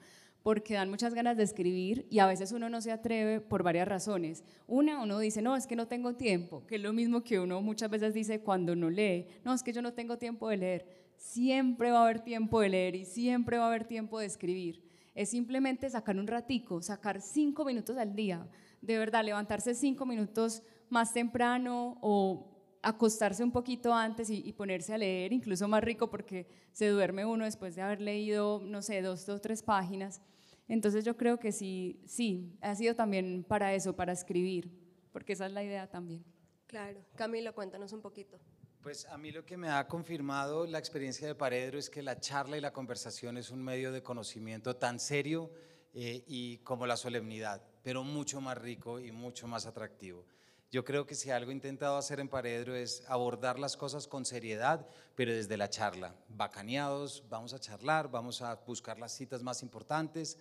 [0.43, 3.89] porque dan muchas ganas de escribir y a veces uno no se atreve por varias
[3.89, 4.45] razones.
[4.67, 7.61] Una, uno dice, no, es que no tengo tiempo, que es lo mismo que uno
[7.61, 10.87] muchas veces dice cuando no lee, no, es que yo no tengo tiempo de leer.
[11.17, 14.83] Siempre va a haber tiempo de leer y siempre va a haber tiempo de escribir.
[15.15, 18.47] Es simplemente sacar un ratico, sacar cinco minutos al día,
[18.81, 24.99] de verdad, levantarse cinco minutos más temprano o acostarse un poquito antes y, ponerse a
[24.99, 29.29] leer, incluso más rico porque se duerme uno después de haber leído, no sé, dos
[29.29, 30.21] o tres páginas.
[30.69, 34.71] Entonces yo creo que sí, sí, ha sido también para eso, para escribir,
[35.13, 36.25] porque esa es la idea también.
[36.67, 37.01] Claro.
[37.17, 38.39] Camilo, cuéntanos un poquito.
[38.83, 42.21] Pues a mí lo que me ha confirmado la experiencia de Paredro es que la
[42.21, 45.51] charla y la conversación es un medio de conocimiento tan serio
[45.95, 50.25] eh, y como la solemnidad, pero mucho más rico y mucho más atractivo.
[50.71, 54.27] Yo creo que si algo he intentado hacer en Paredro es abordar las cosas con
[54.27, 56.15] seriedad, pero desde la charla.
[56.29, 60.37] Bacaneados, vamos a charlar, vamos a buscar las citas más importantes.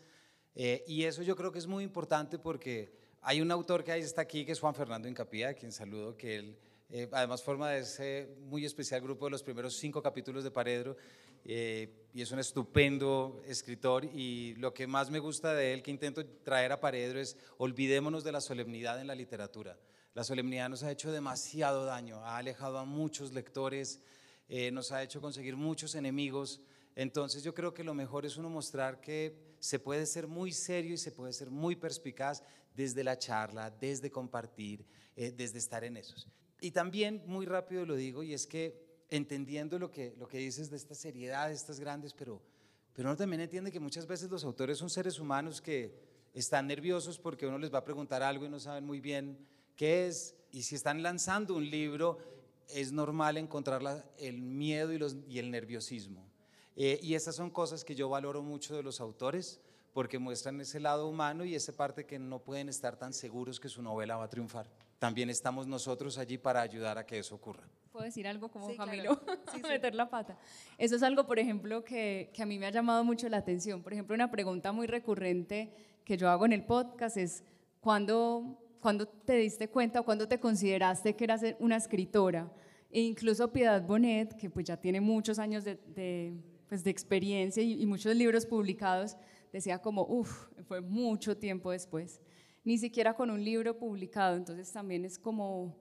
[0.53, 4.01] Eh, y eso yo creo que es muy importante porque hay un autor que ahí
[4.01, 6.57] está aquí, que es Juan Fernando Incapía, a quien saludo, que él
[6.89, 10.97] eh, además forma de ese muy especial grupo de los primeros cinco capítulos de Paredro.
[11.45, 15.91] Eh, y es un estupendo escritor y lo que más me gusta de él que
[15.91, 19.77] intento traer a Paredro es olvidémonos de la solemnidad en la literatura.
[20.17, 24.01] La solemnidad nos ha hecho demasiado daño, ha alejado a muchos lectores,
[24.49, 26.59] eh, nos ha hecho conseguir muchos enemigos.
[26.95, 30.95] Entonces yo creo que lo mejor es uno mostrar que se puede ser muy serio
[30.95, 32.41] y se puede ser muy perspicaz
[32.75, 36.27] desde la charla, desde compartir, eh, desde estar en esos.
[36.61, 40.71] Y también, muy rápido lo digo, y es que entendiendo lo que, lo que dices
[40.71, 42.41] de esta seriedad, de estas grandes, pero,
[42.91, 45.93] pero uno también entiende que muchas veces los autores son seres humanos que
[46.33, 50.07] están nerviosos porque uno les va a preguntar algo y no saben muy bien qué
[50.07, 52.17] es, y si están lanzando un libro,
[52.67, 56.25] es normal encontrar el miedo y, los, y el nerviosismo.
[56.75, 59.61] Eh, y esas son cosas que yo valoro mucho de los autores,
[59.93, 63.69] porque muestran ese lado humano y esa parte que no pueden estar tan seguros que
[63.69, 64.69] su novela va a triunfar.
[64.99, 67.63] También estamos nosotros allí para ayudar a que eso ocurra.
[67.91, 69.19] ¿Puedo decir algo como Camilo?
[69.53, 70.37] Sí, meter la pata.
[70.77, 73.81] Eso es algo, por ejemplo, que, que a mí me ha llamado mucho la atención.
[73.81, 77.43] Por ejemplo, una pregunta muy recurrente que yo hago en el podcast es,
[77.79, 82.49] ¿cuándo ¿Cuándo te diste cuenta o cuándo te consideraste que eras una escritora?
[82.89, 86.33] E incluso Piedad Bonet, que pues ya tiene muchos años de, de,
[86.69, 89.17] pues de experiencia y, muchos libros publicados,
[89.51, 92.21] decía como, uff, fue mucho tiempo después.
[92.63, 95.75] Ni siquiera con un libro publicado, entonces también es como,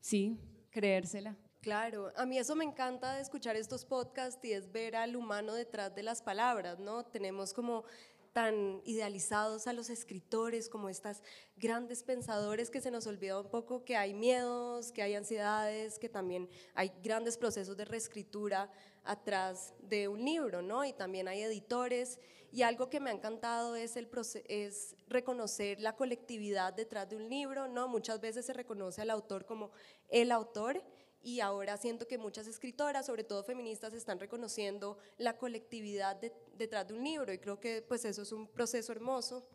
[0.00, 0.36] sí,
[0.72, 1.36] creérsela.
[1.60, 5.54] Claro, a mí eso me encanta de escuchar estos podcasts y es ver al humano
[5.54, 7.04] detrás de las palabras, ¿no?
[7.04, 7.84] Tenemos como
[8.32, 11.22] tan idealizados a los escritores como estas
[11.56, 16.08] grandes pensadores que se nos olvida un poco que hay miedos, que hay ansiedades, que
[16.08, 18.70] también hay grandes procesos de reescritura
[19.04, 20.84] atrás de un libro, ¿no?
[20.84, 22.18] Y también hay editores.
[22.50, 24.08] Y algo que me ha encantado es, el
[24.46, 27.88] es reconocer la colectividad detrás de un libro, ¿no?
[27.88, 29.70] Muchas veces se reconoce al autor como
[30.08, 30.82] el autor
[31.22, 36.16] y ahora siento que muchas escritoras, sobre todo feministas, están reconociendo la colectividad
[36.56, 39.46] detrás de un libro y creo que pues eso es un proceso hermoso.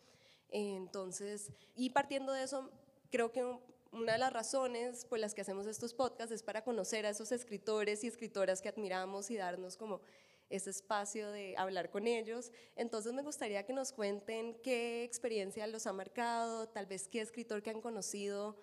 [0.50, 2.70] Entonces, y partiendo de eso,
[3.10, 3.44] creo que
[3.92, 7.32] una de las razones por las que hacemos estos podcasts es para conocer a esos
[7.32, 10.02] escritores y escritoras que admiramos y darnos como
[10.50, 12.52] ese espacio de hablar con ellos.
[12.76, 17.64] Entonces me gustaría que nos cuenten qué experiencia los ha marcado, tal vez qué escritor
[17.64, 18.58] que han conocido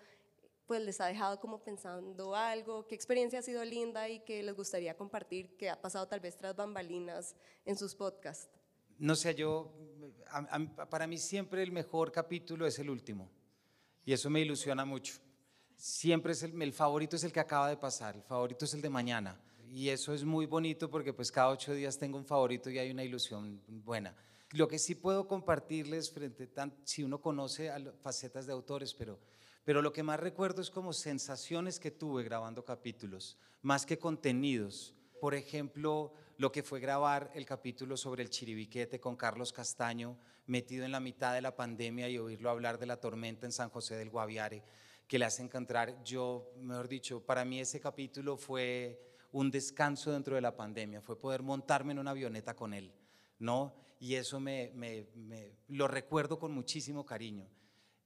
[0.70, 4.54] pues les ha dejado como pensando algo, qué experiencia ha sido linda y que les
[4.54, 8.48] gustaría compartir, que ha pasado tal vez tras bambalinas en sus podcasts.
[8.96, 9.74] No sé, yo,
[10.88, 13.28] para mí siempre el mejor capítulo es el último
[14.04, 15.14] y eso me ilusiona mucho.
[15.74, 18.80] Siempre es el, el favorito es el que acaba de pasar, el favorito es el
[18.80, 22.70] de mañana y eso es muy bonito porque pues cada ocho días tengo un favorito
[22.70, 24.14] y hay una ilusión buena.
[24.52, 29.18] Lo que sí puedo compartirles frente, tan, si uno conoce a facetas de autores, pero
[29.64, 34.94] pero lo que más recuerdo es como sensaciones que tuve grabando capítulos, más que contenidos.
[35.20, 40.84] Por ejemplo, lo que fue grabar el capítulo sobre el chiribiquete con Carlos Castaño, metido
[40.84, 43.96] en la mitad de la pandemia y oírlo hablar de la tormenta en San José
[43.96, 44.62] del Guaviare,
[45.06, 48.98] que le hace encontrar, yo, mejor dicho, para mí ese capítulo fue
[49.32, 52.92] un descanso dentro de la pandemia, fue poder montarme en una avioneta con él,
[53.38, 53.74] ¿no?
[53.98, 57.46] Y eso me, me, me lo recuerdo con muchísimo cariño.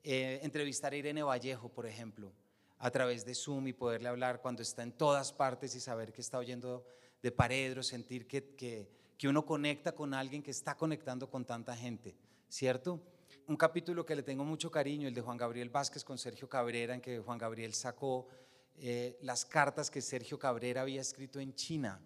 [0.06, 2.30] Eh, entrevistar a Irene Vallejo, por ejemplo,
[2.78, 6.20] a través de Zoom y poderle hablar cuando está en todas partes y saber que
[6.20, 6.84] está oyendo
[7.22, 8.86] de Paredro, sentir que, que,
[9.16, 12.14] que uno conecta con alguien que está conectando con tanta gente,
[12.50, 13.00] ¿cierto?
[13.46, 16.94] Un capítulo que le tengo mucho cariño, el de Juan Gabriel Vázquez con Sergio Cabrera,
[16.94, 18.28] en que Juan Gabriel sacó
[18.76, 21.98] eh, las cartas que Sergio Cabrera había escrito en China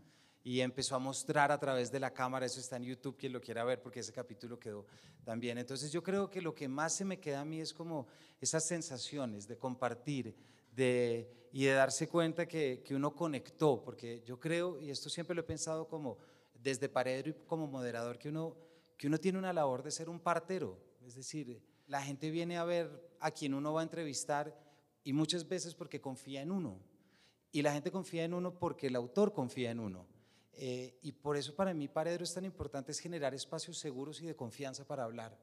[0.42, 3.40] y empezó a mostrar a través de la cámara, eso está en YouTube, quien lo
[3.40, 4.87] quiera ver, porque ese capítulo quedó
[5.24, 5.59] también.
[5.59, 8.07] Entonces yo creo que lo que más se me queda a mí es como
[8.40, 10.35] esas sensaciones de compartir
[10.72, 15.35] de, y de darse cuenta que, que uno conectó, porque yo creo, y esto siempre
[15.35, 16.18] lo he pensado como
[16.55, 18.57] desde Paredro y como moderador, que uno,
[18.96, 22.64] que uno tiene una labor de ser un partero, es decir, la gente viene a
[22.64, 24.57] ver a quien uno va a entrevistar
[25.05, 26.79] y muchas veces porque confía en uno.
[27.51, 30.07] Y la gente confía en uno porque el autor confía en uno.
[30.60, 34.26] Eh, y por eso para mí Paredro es tan importante, es generar espacios seguros y
[34.26, 35.38] de confianza para hablar,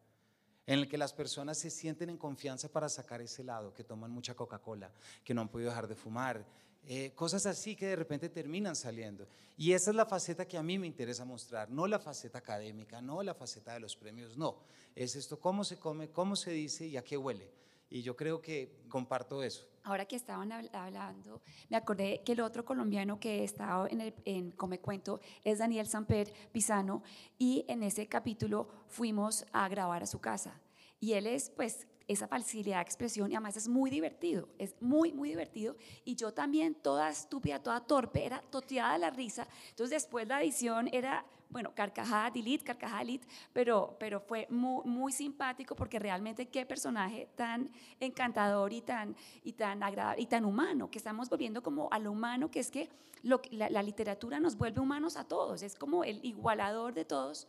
[0.67, 4.11] en el que las personas se sienten en confianza para sacar ese lado, que toman
[4.11, 4.91] mucha Coca-Cola,
[5.23, 6.45] que no han podido dejar de fumar,
[6.85, 9.25] eh, cosas así que de repente terminan saliendo.
[9.57, 13.01] Y esa es la faceta que a mí me interesa mostrar, no la faceta académica,
[13.01, 14.57] no la faceta de los premios, no.
[14.95, 17.49] Es esto, cómo se come, cómo se dice y a qué huele.
[17.89, 19.67] Y yo creo que comparto eso.
[19.83, 24.51] Ahora que estaban hablando, me acordé que el otro colombiano que estaba en, el, en
[24.51, 27.03] Come Cuento es Daniel Samper Pisano
[27.37, 30.59] y en ese capítulo fuimos a grabar a su casa.
[30.99, 35.11] Y él es, pues, esa facilidad de expresión y además es muy divertido, es muy,
[35.11, 35.75] muy divertido.
[36.03, 39.47] Y yo también, toda estúpida, toda torpe, era toteada de la risa.
[39.69, 45.11] Entonces después la edición era bueno, carcajada delete, carcajada delete, pero, pero fue muy, muy
[45.11, 50.89] simpático porque realmente qué personaje tan encantador y tan, y tan agradable y tan humano,
[50.89, 52.89] que estamos volviendo como a lo humano, que es que
[53.23, 57.47] lo, la, la literatura nos vuelve humanos a todos, es como el igualador de todos.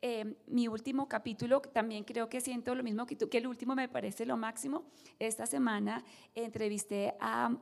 [0.00, 3.74] Eh, mi último capítulo, también creo que siento lo mismo que tú, que el último
[3.74, 4.84] me parece lo máximo.
[5.18, 6.04] Esta semana
[6.36, 7.56] entrevisté a,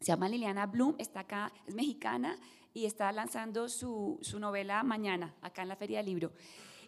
[0.00, 2.36] se llama Liliana Bloom, está acá, es mexicana,
[2.74, 6.32] y está lanzando su, su novela mañana, acá en la Feria del Libro.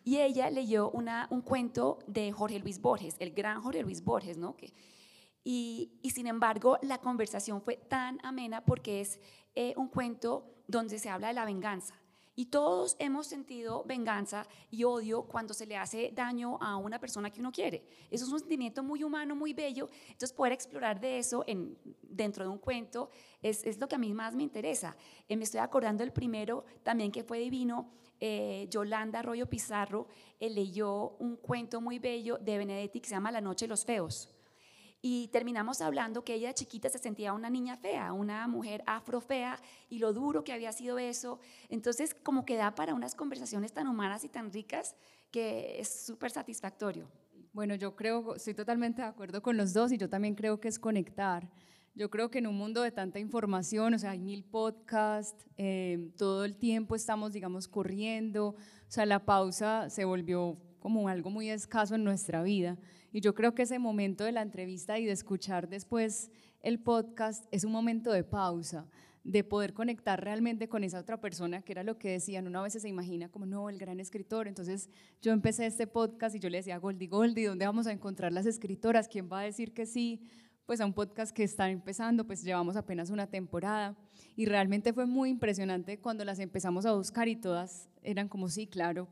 [0.02, 4.37] Y ella leyó una, un cuento de Jorge Luis Borges, el gran Jorge Luis Borges,
[4.37, 4.56] ¿no?
[4.56, 4.72] Que,
[5.44, 9.20] y, y, sin embargo, la conversación fue tan amena porque es
[9.54, 11.94] eh, un cuento donde se habla de la venganza.
[12.36, 17.30] Y todos hemos sentido venganza y odio cuando se le hace daño a una persona
[17.30, 17.84] que uno quiere.
[18.10, 19.88] Eso es un sentimiento muy humano, muy bello.
[20.08, 23.08] Entonces, poder explorar de eso en, dentro de un cuento
[23.40, 24.96] es, es, lo que a mí más me interesa.
[25.28, 27.90] Eh, me estoy acordando del primero también que fue divino.
[28.18, 30.08] Eh, Yolanda Arroyo Pizarro
[30.40, 33.85] eh, leyó un cuento muy bello de Benedetti que se llama La Noche de los
[33.85, 34.33] Feos.
[35.07, 39.98] Y terminamos hablando que ella chiquita se sentía una niña fea, una mujer afrofea y
[39.98, 41.40] lo duro que había sido eso.
[41.69, 44.96] Entonces, como que da para unas conversaciones tan humanas y tan ricas
[45.31, 47.07] que es súper satisfactorio.
[47.52, 50.69] Bueno, yo creo, estoy totalmente de acuerdo con los dos y yo también creo que
[50.69, 51.50] es conectar.
[51.94, 56.13] Yo creo que en un mundo de tanta información, o sea, hay mil podcasts, eh,
[56.17, 58.57] todo el tiempo estamos, digamos, corriendo, o
[58.88, 62.76] sea, la pausa se volvió como algo muy escaso en nuestra vida.
[63.10, 66.30] Y yo creo que ese momento de la entrevista y de escuchar después
[66.60, 68.87] el podcast es un momento de pausa,
[69.22, 72.64] de poder conectar realmente con esa otra persona, que era lo que decían, uno a
[72.64, 74.46] veces se imagina como, no, el gran escritor.
[74.46, 74.90] Entonces
[75.22, 78.44] yo empecé este podcast y yo le decía Goldie, Goldie, ¿dónde vamos a encontrar las
[78.44, 79.08] escritoras?
[79.08, 80.20] ¿Quién va a decir que sí?
[80.66, 83.94] pues a un podcast que está empezando, pues llevamos apenas una temporada
[84.35, 88.66] y realmente fue muy impresionante cuando las empezamos a buscar y todas eran como sí,
[88.66, 89.06] claro,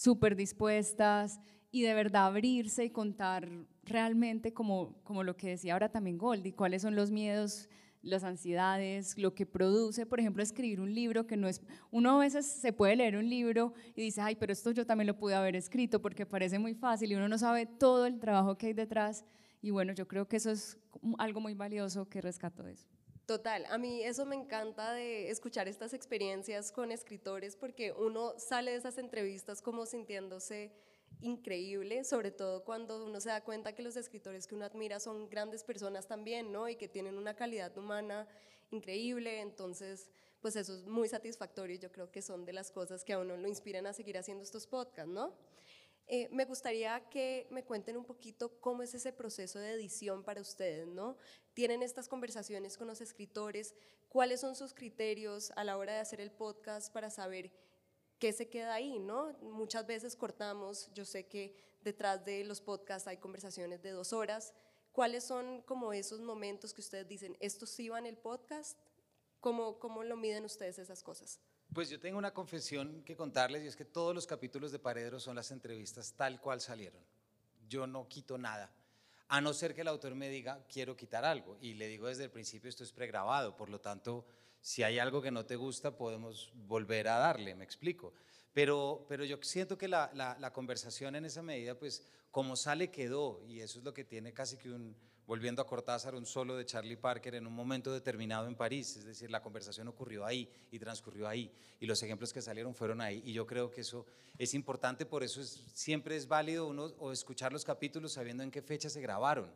[0.00, 1.40] súper dispuestas
[1.70, 3.50] y de verdad abrirse y contar
[3.84, 7.68] realmente como, como lo que decía ahora también Goldie, cuáles son los miedos,
[8.00, 12.18] las ansiedades, lo que produce, por ejemplo, escribir un libro que no es, uno a
[12.18, 15.34] veces se puede leer un libro y dice, ay, pero esto yo también lo pude
[15.34, 18.72] haber escrito porque parece muy fácil y uno no sabe todo el trabajo que hay
[18.72, 19.26] detrás
[19.60, 20.78] y bueno, yo creo que eso es
[21.18, 22.88] algo muy valioso que rescato de eso.
[23.30, 28.72] Total, a mí eso me encanta de escuchar estas experiencias con escritores porque uno sale
[28.72, 30.72] de esas entrevistas como sintiéndose
[31.20, 35.28] increíble, sobre todo cuando uno se da cuenta que los escritores que uno admira son
[35.28, 36.68] grandes personas también, ¿no?
[36.68, 38.26] Y que tienen una calidad humana
[38.72, 40.10] increíble, entonces,
[40.40, 43.36] pues eso es muy satisfactorio yo creo que son de las cosas que a uno
[43.36, 45.36] lo inspiran a seguir haciendo estos podcasts, ¿no?
[46.12, 50.40] Eh, me gustaría que me cuenten un poquito cómo es ese proceso de edición para
[50.40, 51.16] ustedes, ¿no?
[51.54, 53.76] Tienen estas conversaciones con los escritores,
[54.08, 57.52] ¿cuáles son sus criterios a la hora de hacer el podcast para saber
[58.18, 59.34] qué se queda ahí, ¿no?
[59.40, 64.52] Muchas veces cortamos, yo sé que detrás de los podcasts hay conversaciones de dos horas,
[64.90, 68.76] ¿cuáles son como esos momentos que ustedes dicen, esto sí va en el podcast?
[69.38, 71.38] ¿Cómo, cómo lo miden ustedes esas cosas?
[71.72, 75.20] Pues yo tengo una confesión que contarles y es que todos los capítulos de Paredro
[75.20, 77.00] son las entrevistas tal cual salieron.
[77.68, 78.72] Yo no quito nada,
[79.28, 82.24] a no ser que el autor me diga quiero quitar algo y le digo desde
[82.24, 84.26] el principio esto es pregrabado, por lo tanto
[84.60, 88.14] si hay algo que no te gusta podemos volver a darle, me explico.
[88.52, 93.44] Pero, pero yo siento que la, la conversación en esa medida pues como sale quedó
[93.46, 94.96] y eso es lo que tiene casi que un,
[95.30, 99.04] volviendo a Cortázar, un solo de Charlie Parker en un momento determinado en París, es
[99.04, 103.22] decir, la conversación ocurrió ahí y transcurrió ahí y los ejemplos que salieron fueron ahí
[103.24, 104.04] y yo creo que eso
[104.38, 108.50] es importante, por eso es, siempre es válido uno o escuchar los capítulos sabiendo en
[108.50, 109.48] qué fecha se grabaron,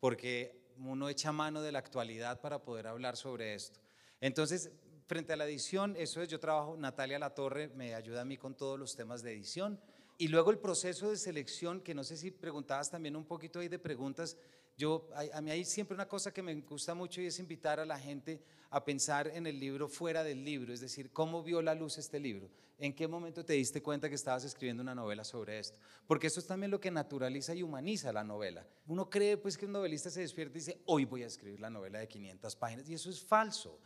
[0.00, 3.80] porque uno echa mano de la actualidad para poder hablar sobre esto.
[4.22, 4.70] Entonces,
[5.08, 8.54] frente a la edición, eso es, yo trabajo, Natalia Latorre me ayuda a mí con
[8.54, 9.78] todos los temas de edición.
[10.16, 13.68] Y luego el proceso de selección, que no sé si preguntabas también un poquito ahí
[13.68, 14.36] de preguntas,
[14.78, 17.84] yo, a, mí hay siempre una cosa que me gusta mucho y es invitar a
[17.84, 21.74] la gente a pensar en el libro fuera del libro, es decir, cómo vio la
[21.74, 22.48] luz este libro,
[22.78, 26.38] en qué momento te diste cuenta que estabas escribiendo una novela sobre esto, porque eso
[26.38, 28.64] es también lo que naturaliza y humaniza la novela.
[28.86, 31.70] Uno cree pues que un novelista se despierta y dice, hoy voy a escribir la
[31.70, 33.80] novela de 500 páginas, y eso es falso.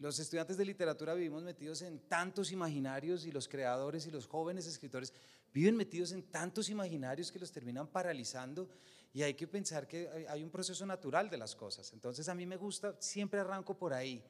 [0.00, 4.66] Los estudiantes de literatura vivimos metidos en tantos imaginarios y los creadores y los jóvenes
[4.66, 5.12] escritores
[5.52, 8.68] viven metidos en tantos imaginarios que los terminan paralizando
[9.12, 11.92] y hay que pensar que hay un proceso natural de las cosas.
[11.92, 14.24] Entonces a mí me gusta, siempre arranco por ahí.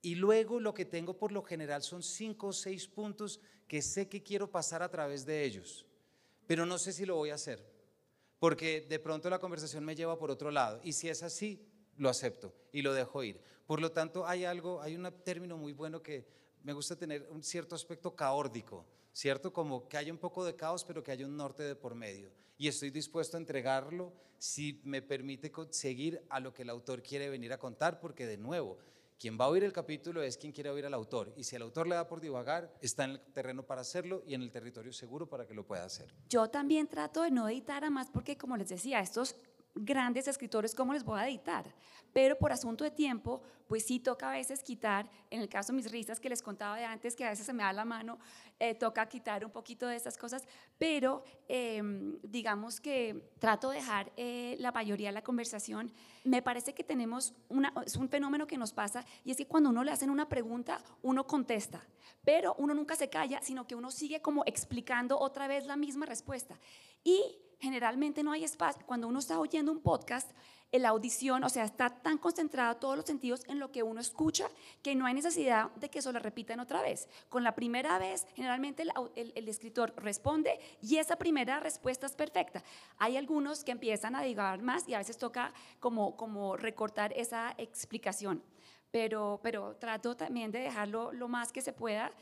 [0.00, 4.08] Y luego lo que tengo por lo general son cinco o seis puntos que sé
[4.08, 5.86] que quiero pasar a través de ellos,
[6.46, 7.64] pero no sé si lo voy a hacer,
[8.38, 10.80] porque de pronto la conversación me lleva por otro lado.
[10.84, 11.66] Y si es así,
[11.96, 13.40] lo acepto y lo dejo ir.
[13.66, 16.26] Por lo tanto, hay algo, hay un término muy bueno que
[16.62, 18.84] me gusta tener un cierto aspecto caórdico,
[19.14, 19.54] ¿cierto?
[19.54, 22.30] Como que haya un poco de caos, pero que haya un norte de por medio
[22.56, 27.30] y estoy dispuesto a entregarlo si me permite seguir a lo que el autor quiere
[27.30, 28.78] venir a contar, porque de nuevo,
[29.18, 31.32] quien va a oír el capítulo es quien quiere oír al autor.
[31.36, 34.34] Y si el autor le da por divagar, está en el terreno para hacerlo y
[34.34, 36.12] en el territorio seguro para que lo pueda hacer.
[36.28, 39.36] Yo también trato de no editar a más porque, como les decía, estos
[39.74, 41.64] grandes escritores, ¿cómo les voy a editar?
[42.12, 45.76] Pero por asunto de tiempo, pues sí toca a veces quitar, en el caso de
[45.76, 48.18] mis risas que les contaba de antes, que a veces se me da la mano,
[48.60, 50.46] eh, toca quitar un poquito de estas cosas,
[50.78, 55.92] pero em, digamos que trato de dejar eh, la mayoría de la conversación.
[56.24, 59.70] Me parece que tenemos una, es un fenómeno que nos pasa y es que cuando
[59.70, 61.84] uno le hacen una pregunta, uno contesta,
[62.24, 66.06] pero uno nunca se calla, sino que uno sigue como explicando otra vez la misma
[66.06, 66.60] respuesta.
[67.02, 68.84] Y generalmente no hay espacio.
[68.86, 70.30] Cuando uno está oyendo un podcast,
[70.78, 74.48] la audición, o sea, está tan concentrado todos los sentidos en lo que uno escucha
[74.82, 77.08] que no hay necesidad de que eso lo repitan otra vez.
[77.28, 78.84] Con la primera vez, generalmente
[79.14, 82.62] el, escritor responde y esa primera respuesta es perfecta.
[82.98, 87.54] Hay algunos que empiezan a divagar más y a veces toca como, como recortar esa
[87.58, 88.42] explicación,
[88.90, 92.12] pero, pero trato también de dejarlo lo más que se pueda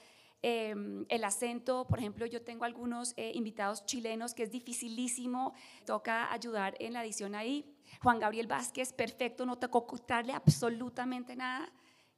[0.44, 5.54] Em, el acento, por ejemplo, yo tengo algunos eh, invitados chilenos que es dificilísimo,
[5.86, 7.64] toca ayudar en la edición ahí.
[8.02, 11.72] Juan Gabriel Vázquez, perfecto, no tocó ocultarle absolutamente nada.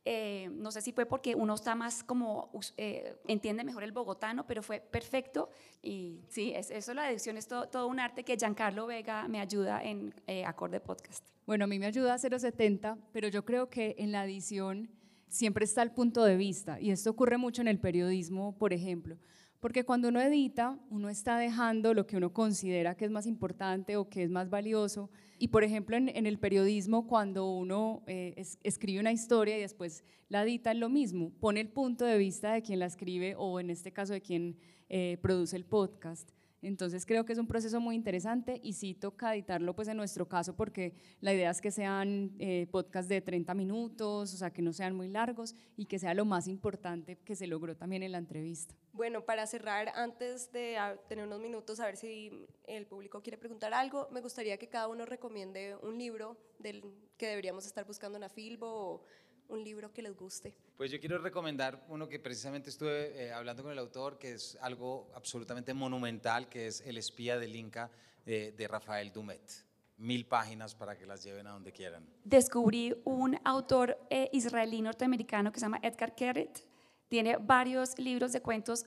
[0.06, 4.46] Eh, no sé si fue porque uno está más como, eh, entiende mejor el bogotano,
[4.46, 5.50] pero fue perfecto.
[5.82, 9.40] Y sí, es, eso la edición es todo, todo, un arte que Giancarlo Vega me
[9.40, 10.14] ayuda en
[10.46, 11.26] Acorde Podcast.
[11.46, 14.88] Bueno, a mí me ayuda a 070, pero yo creo que en la edición
[15.28, 19.16] siempre está el punto de vista, y esto ocurre mucho en el periodismo, por ejemplo,
[19.60, 23.96] Porque cuando uno edita, uno está dejando lo que uno considera que es más importante
[23.96, 25.08] o que es más valioso.
[25.38, 30.42] Y por ejemplo, en, el periodismo, cuando uno eh, escribe una historia y después la
[30.42, 31.30] edita, es lo mismo.
[31.40, 34.58] Pone el punto de vista de quien la escribe o en este caso de quien
[34.90, 36.28] eh, produce el podcast.
[36.64, 40.28] Entonces creo que es un proceso muy interesante y sí toca editarlo pues en nuestro
[40.28, 44.62] caso porque la idea es que sean eh, podcasts de 30 minutos, o sea, que
[44.62, 48.12] no sean muy largos y que sea lo más importante que se logró también en
[48.12, 48.74] la entrevista.
[48.92, 50.76] Bueno, para cerrar, antes de
[51.08, 54.88] tener unos minutos, a ver si el público quiere preguntar algo, me gustaría que cada
[54.88, 56.82] uno recomiende un libro del
[57.16, 59.04] que deberíamos estar buscando en Afilbo o
[59.48, 60.54] un libro que les guste.
[60.76, 64.58] Pues yo quiero recomendar uno que precisamente estuve eh, hablando con el autor, que es
[64.60, 67.90] algo absolutamente monumental, que es El espía del Inca
[68.24, 69.64] de Rafael Dumet.
[69.96, 72.04] Mil páginas para que las lleven a donde quieran.
[72.24, 76.66] Descubrí un autor eh, israelí norteamericano que se llama Edgar Keret.
[77.08, 78.86] Tiene varios libros de cuentos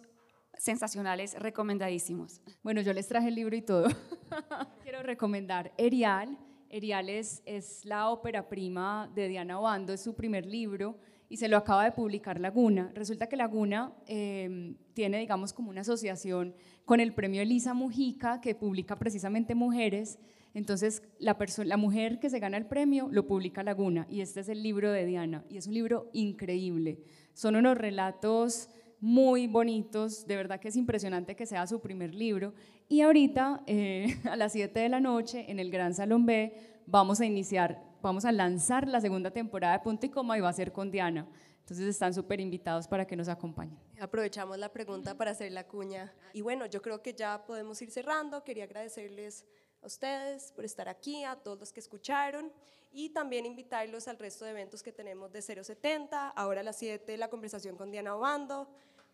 [0.57, 2.41] sensacionales, recomendadísimos.
[2.61, 3.87] Bueno, yo les traje el libro y todo.
[4.83, 6.37] Quiero recomendar Erial,
[6.69, 7.41] Erial es,
[7.83, 10.97] la ópera prima de Diana Obando, es su primer libro
[11.29, 12.91] y se lo acaba de publicar Laguna.
[12.93, 16.55] Resulta que Laguna em, tiene, digamos, como una asociación
[16.85, 20.19] con el premio Elisa Mujica, que publica precisamente mujeres.
[20.53, 24.63] Entonces, la mujer que se gana el premio lo publica Laguna y este es el
[24.63, 26.99] libro de Diana y es un libro increíble.
[27.33, 28.69] Son unos relatos
[28.99, 32.53] muy bonitos, de verdad que es impresionante que sea su primer libro.
[32.89, 36.53] Y ahorita, eh, a las 7 de la noche, en el Gran Salón B,
[36.85, 40.49] vamos a iniciar, vamos a lanzar la segunda temporada de Punto y Coma y va
[40.49, 41.27] a ser con Diana.
[41.59, 43.77] Entonces están súper invitados para que nos acompañen.
[43.99, 46.13] Aprovechamos la pregunta para hacer la cuña.
[46.31, 48.41] Y bueno, yo creo que ya podemos ir cerrando.
[48.45, 49.45] Quería agradecerles
[49.81, 52.51] a ustedes por estar aquí, a todos los que escucharon
[52.91, 56.29] y también invitarlos al resto de eventos que tenemos de 070.
[56.29, 58.67] Ahora a las 7 la conversación con Diana Obando.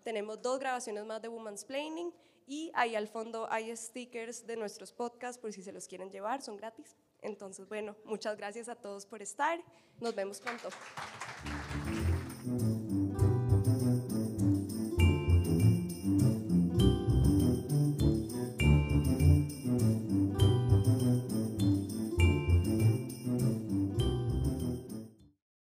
[0.03, 2.13] Tenemos dos grabaciones más de Woman's Planning
[2.45, 6.41] y ahí al fondo hay stickers de nuestros podcasts por si se los quieren llevar,
[6.41, 6.95] son gratis.
[7.21, 9.63] Entonces, bueno, muchas gracias a todos por estar.
[9.99, 10.69] Nos vemos pronto.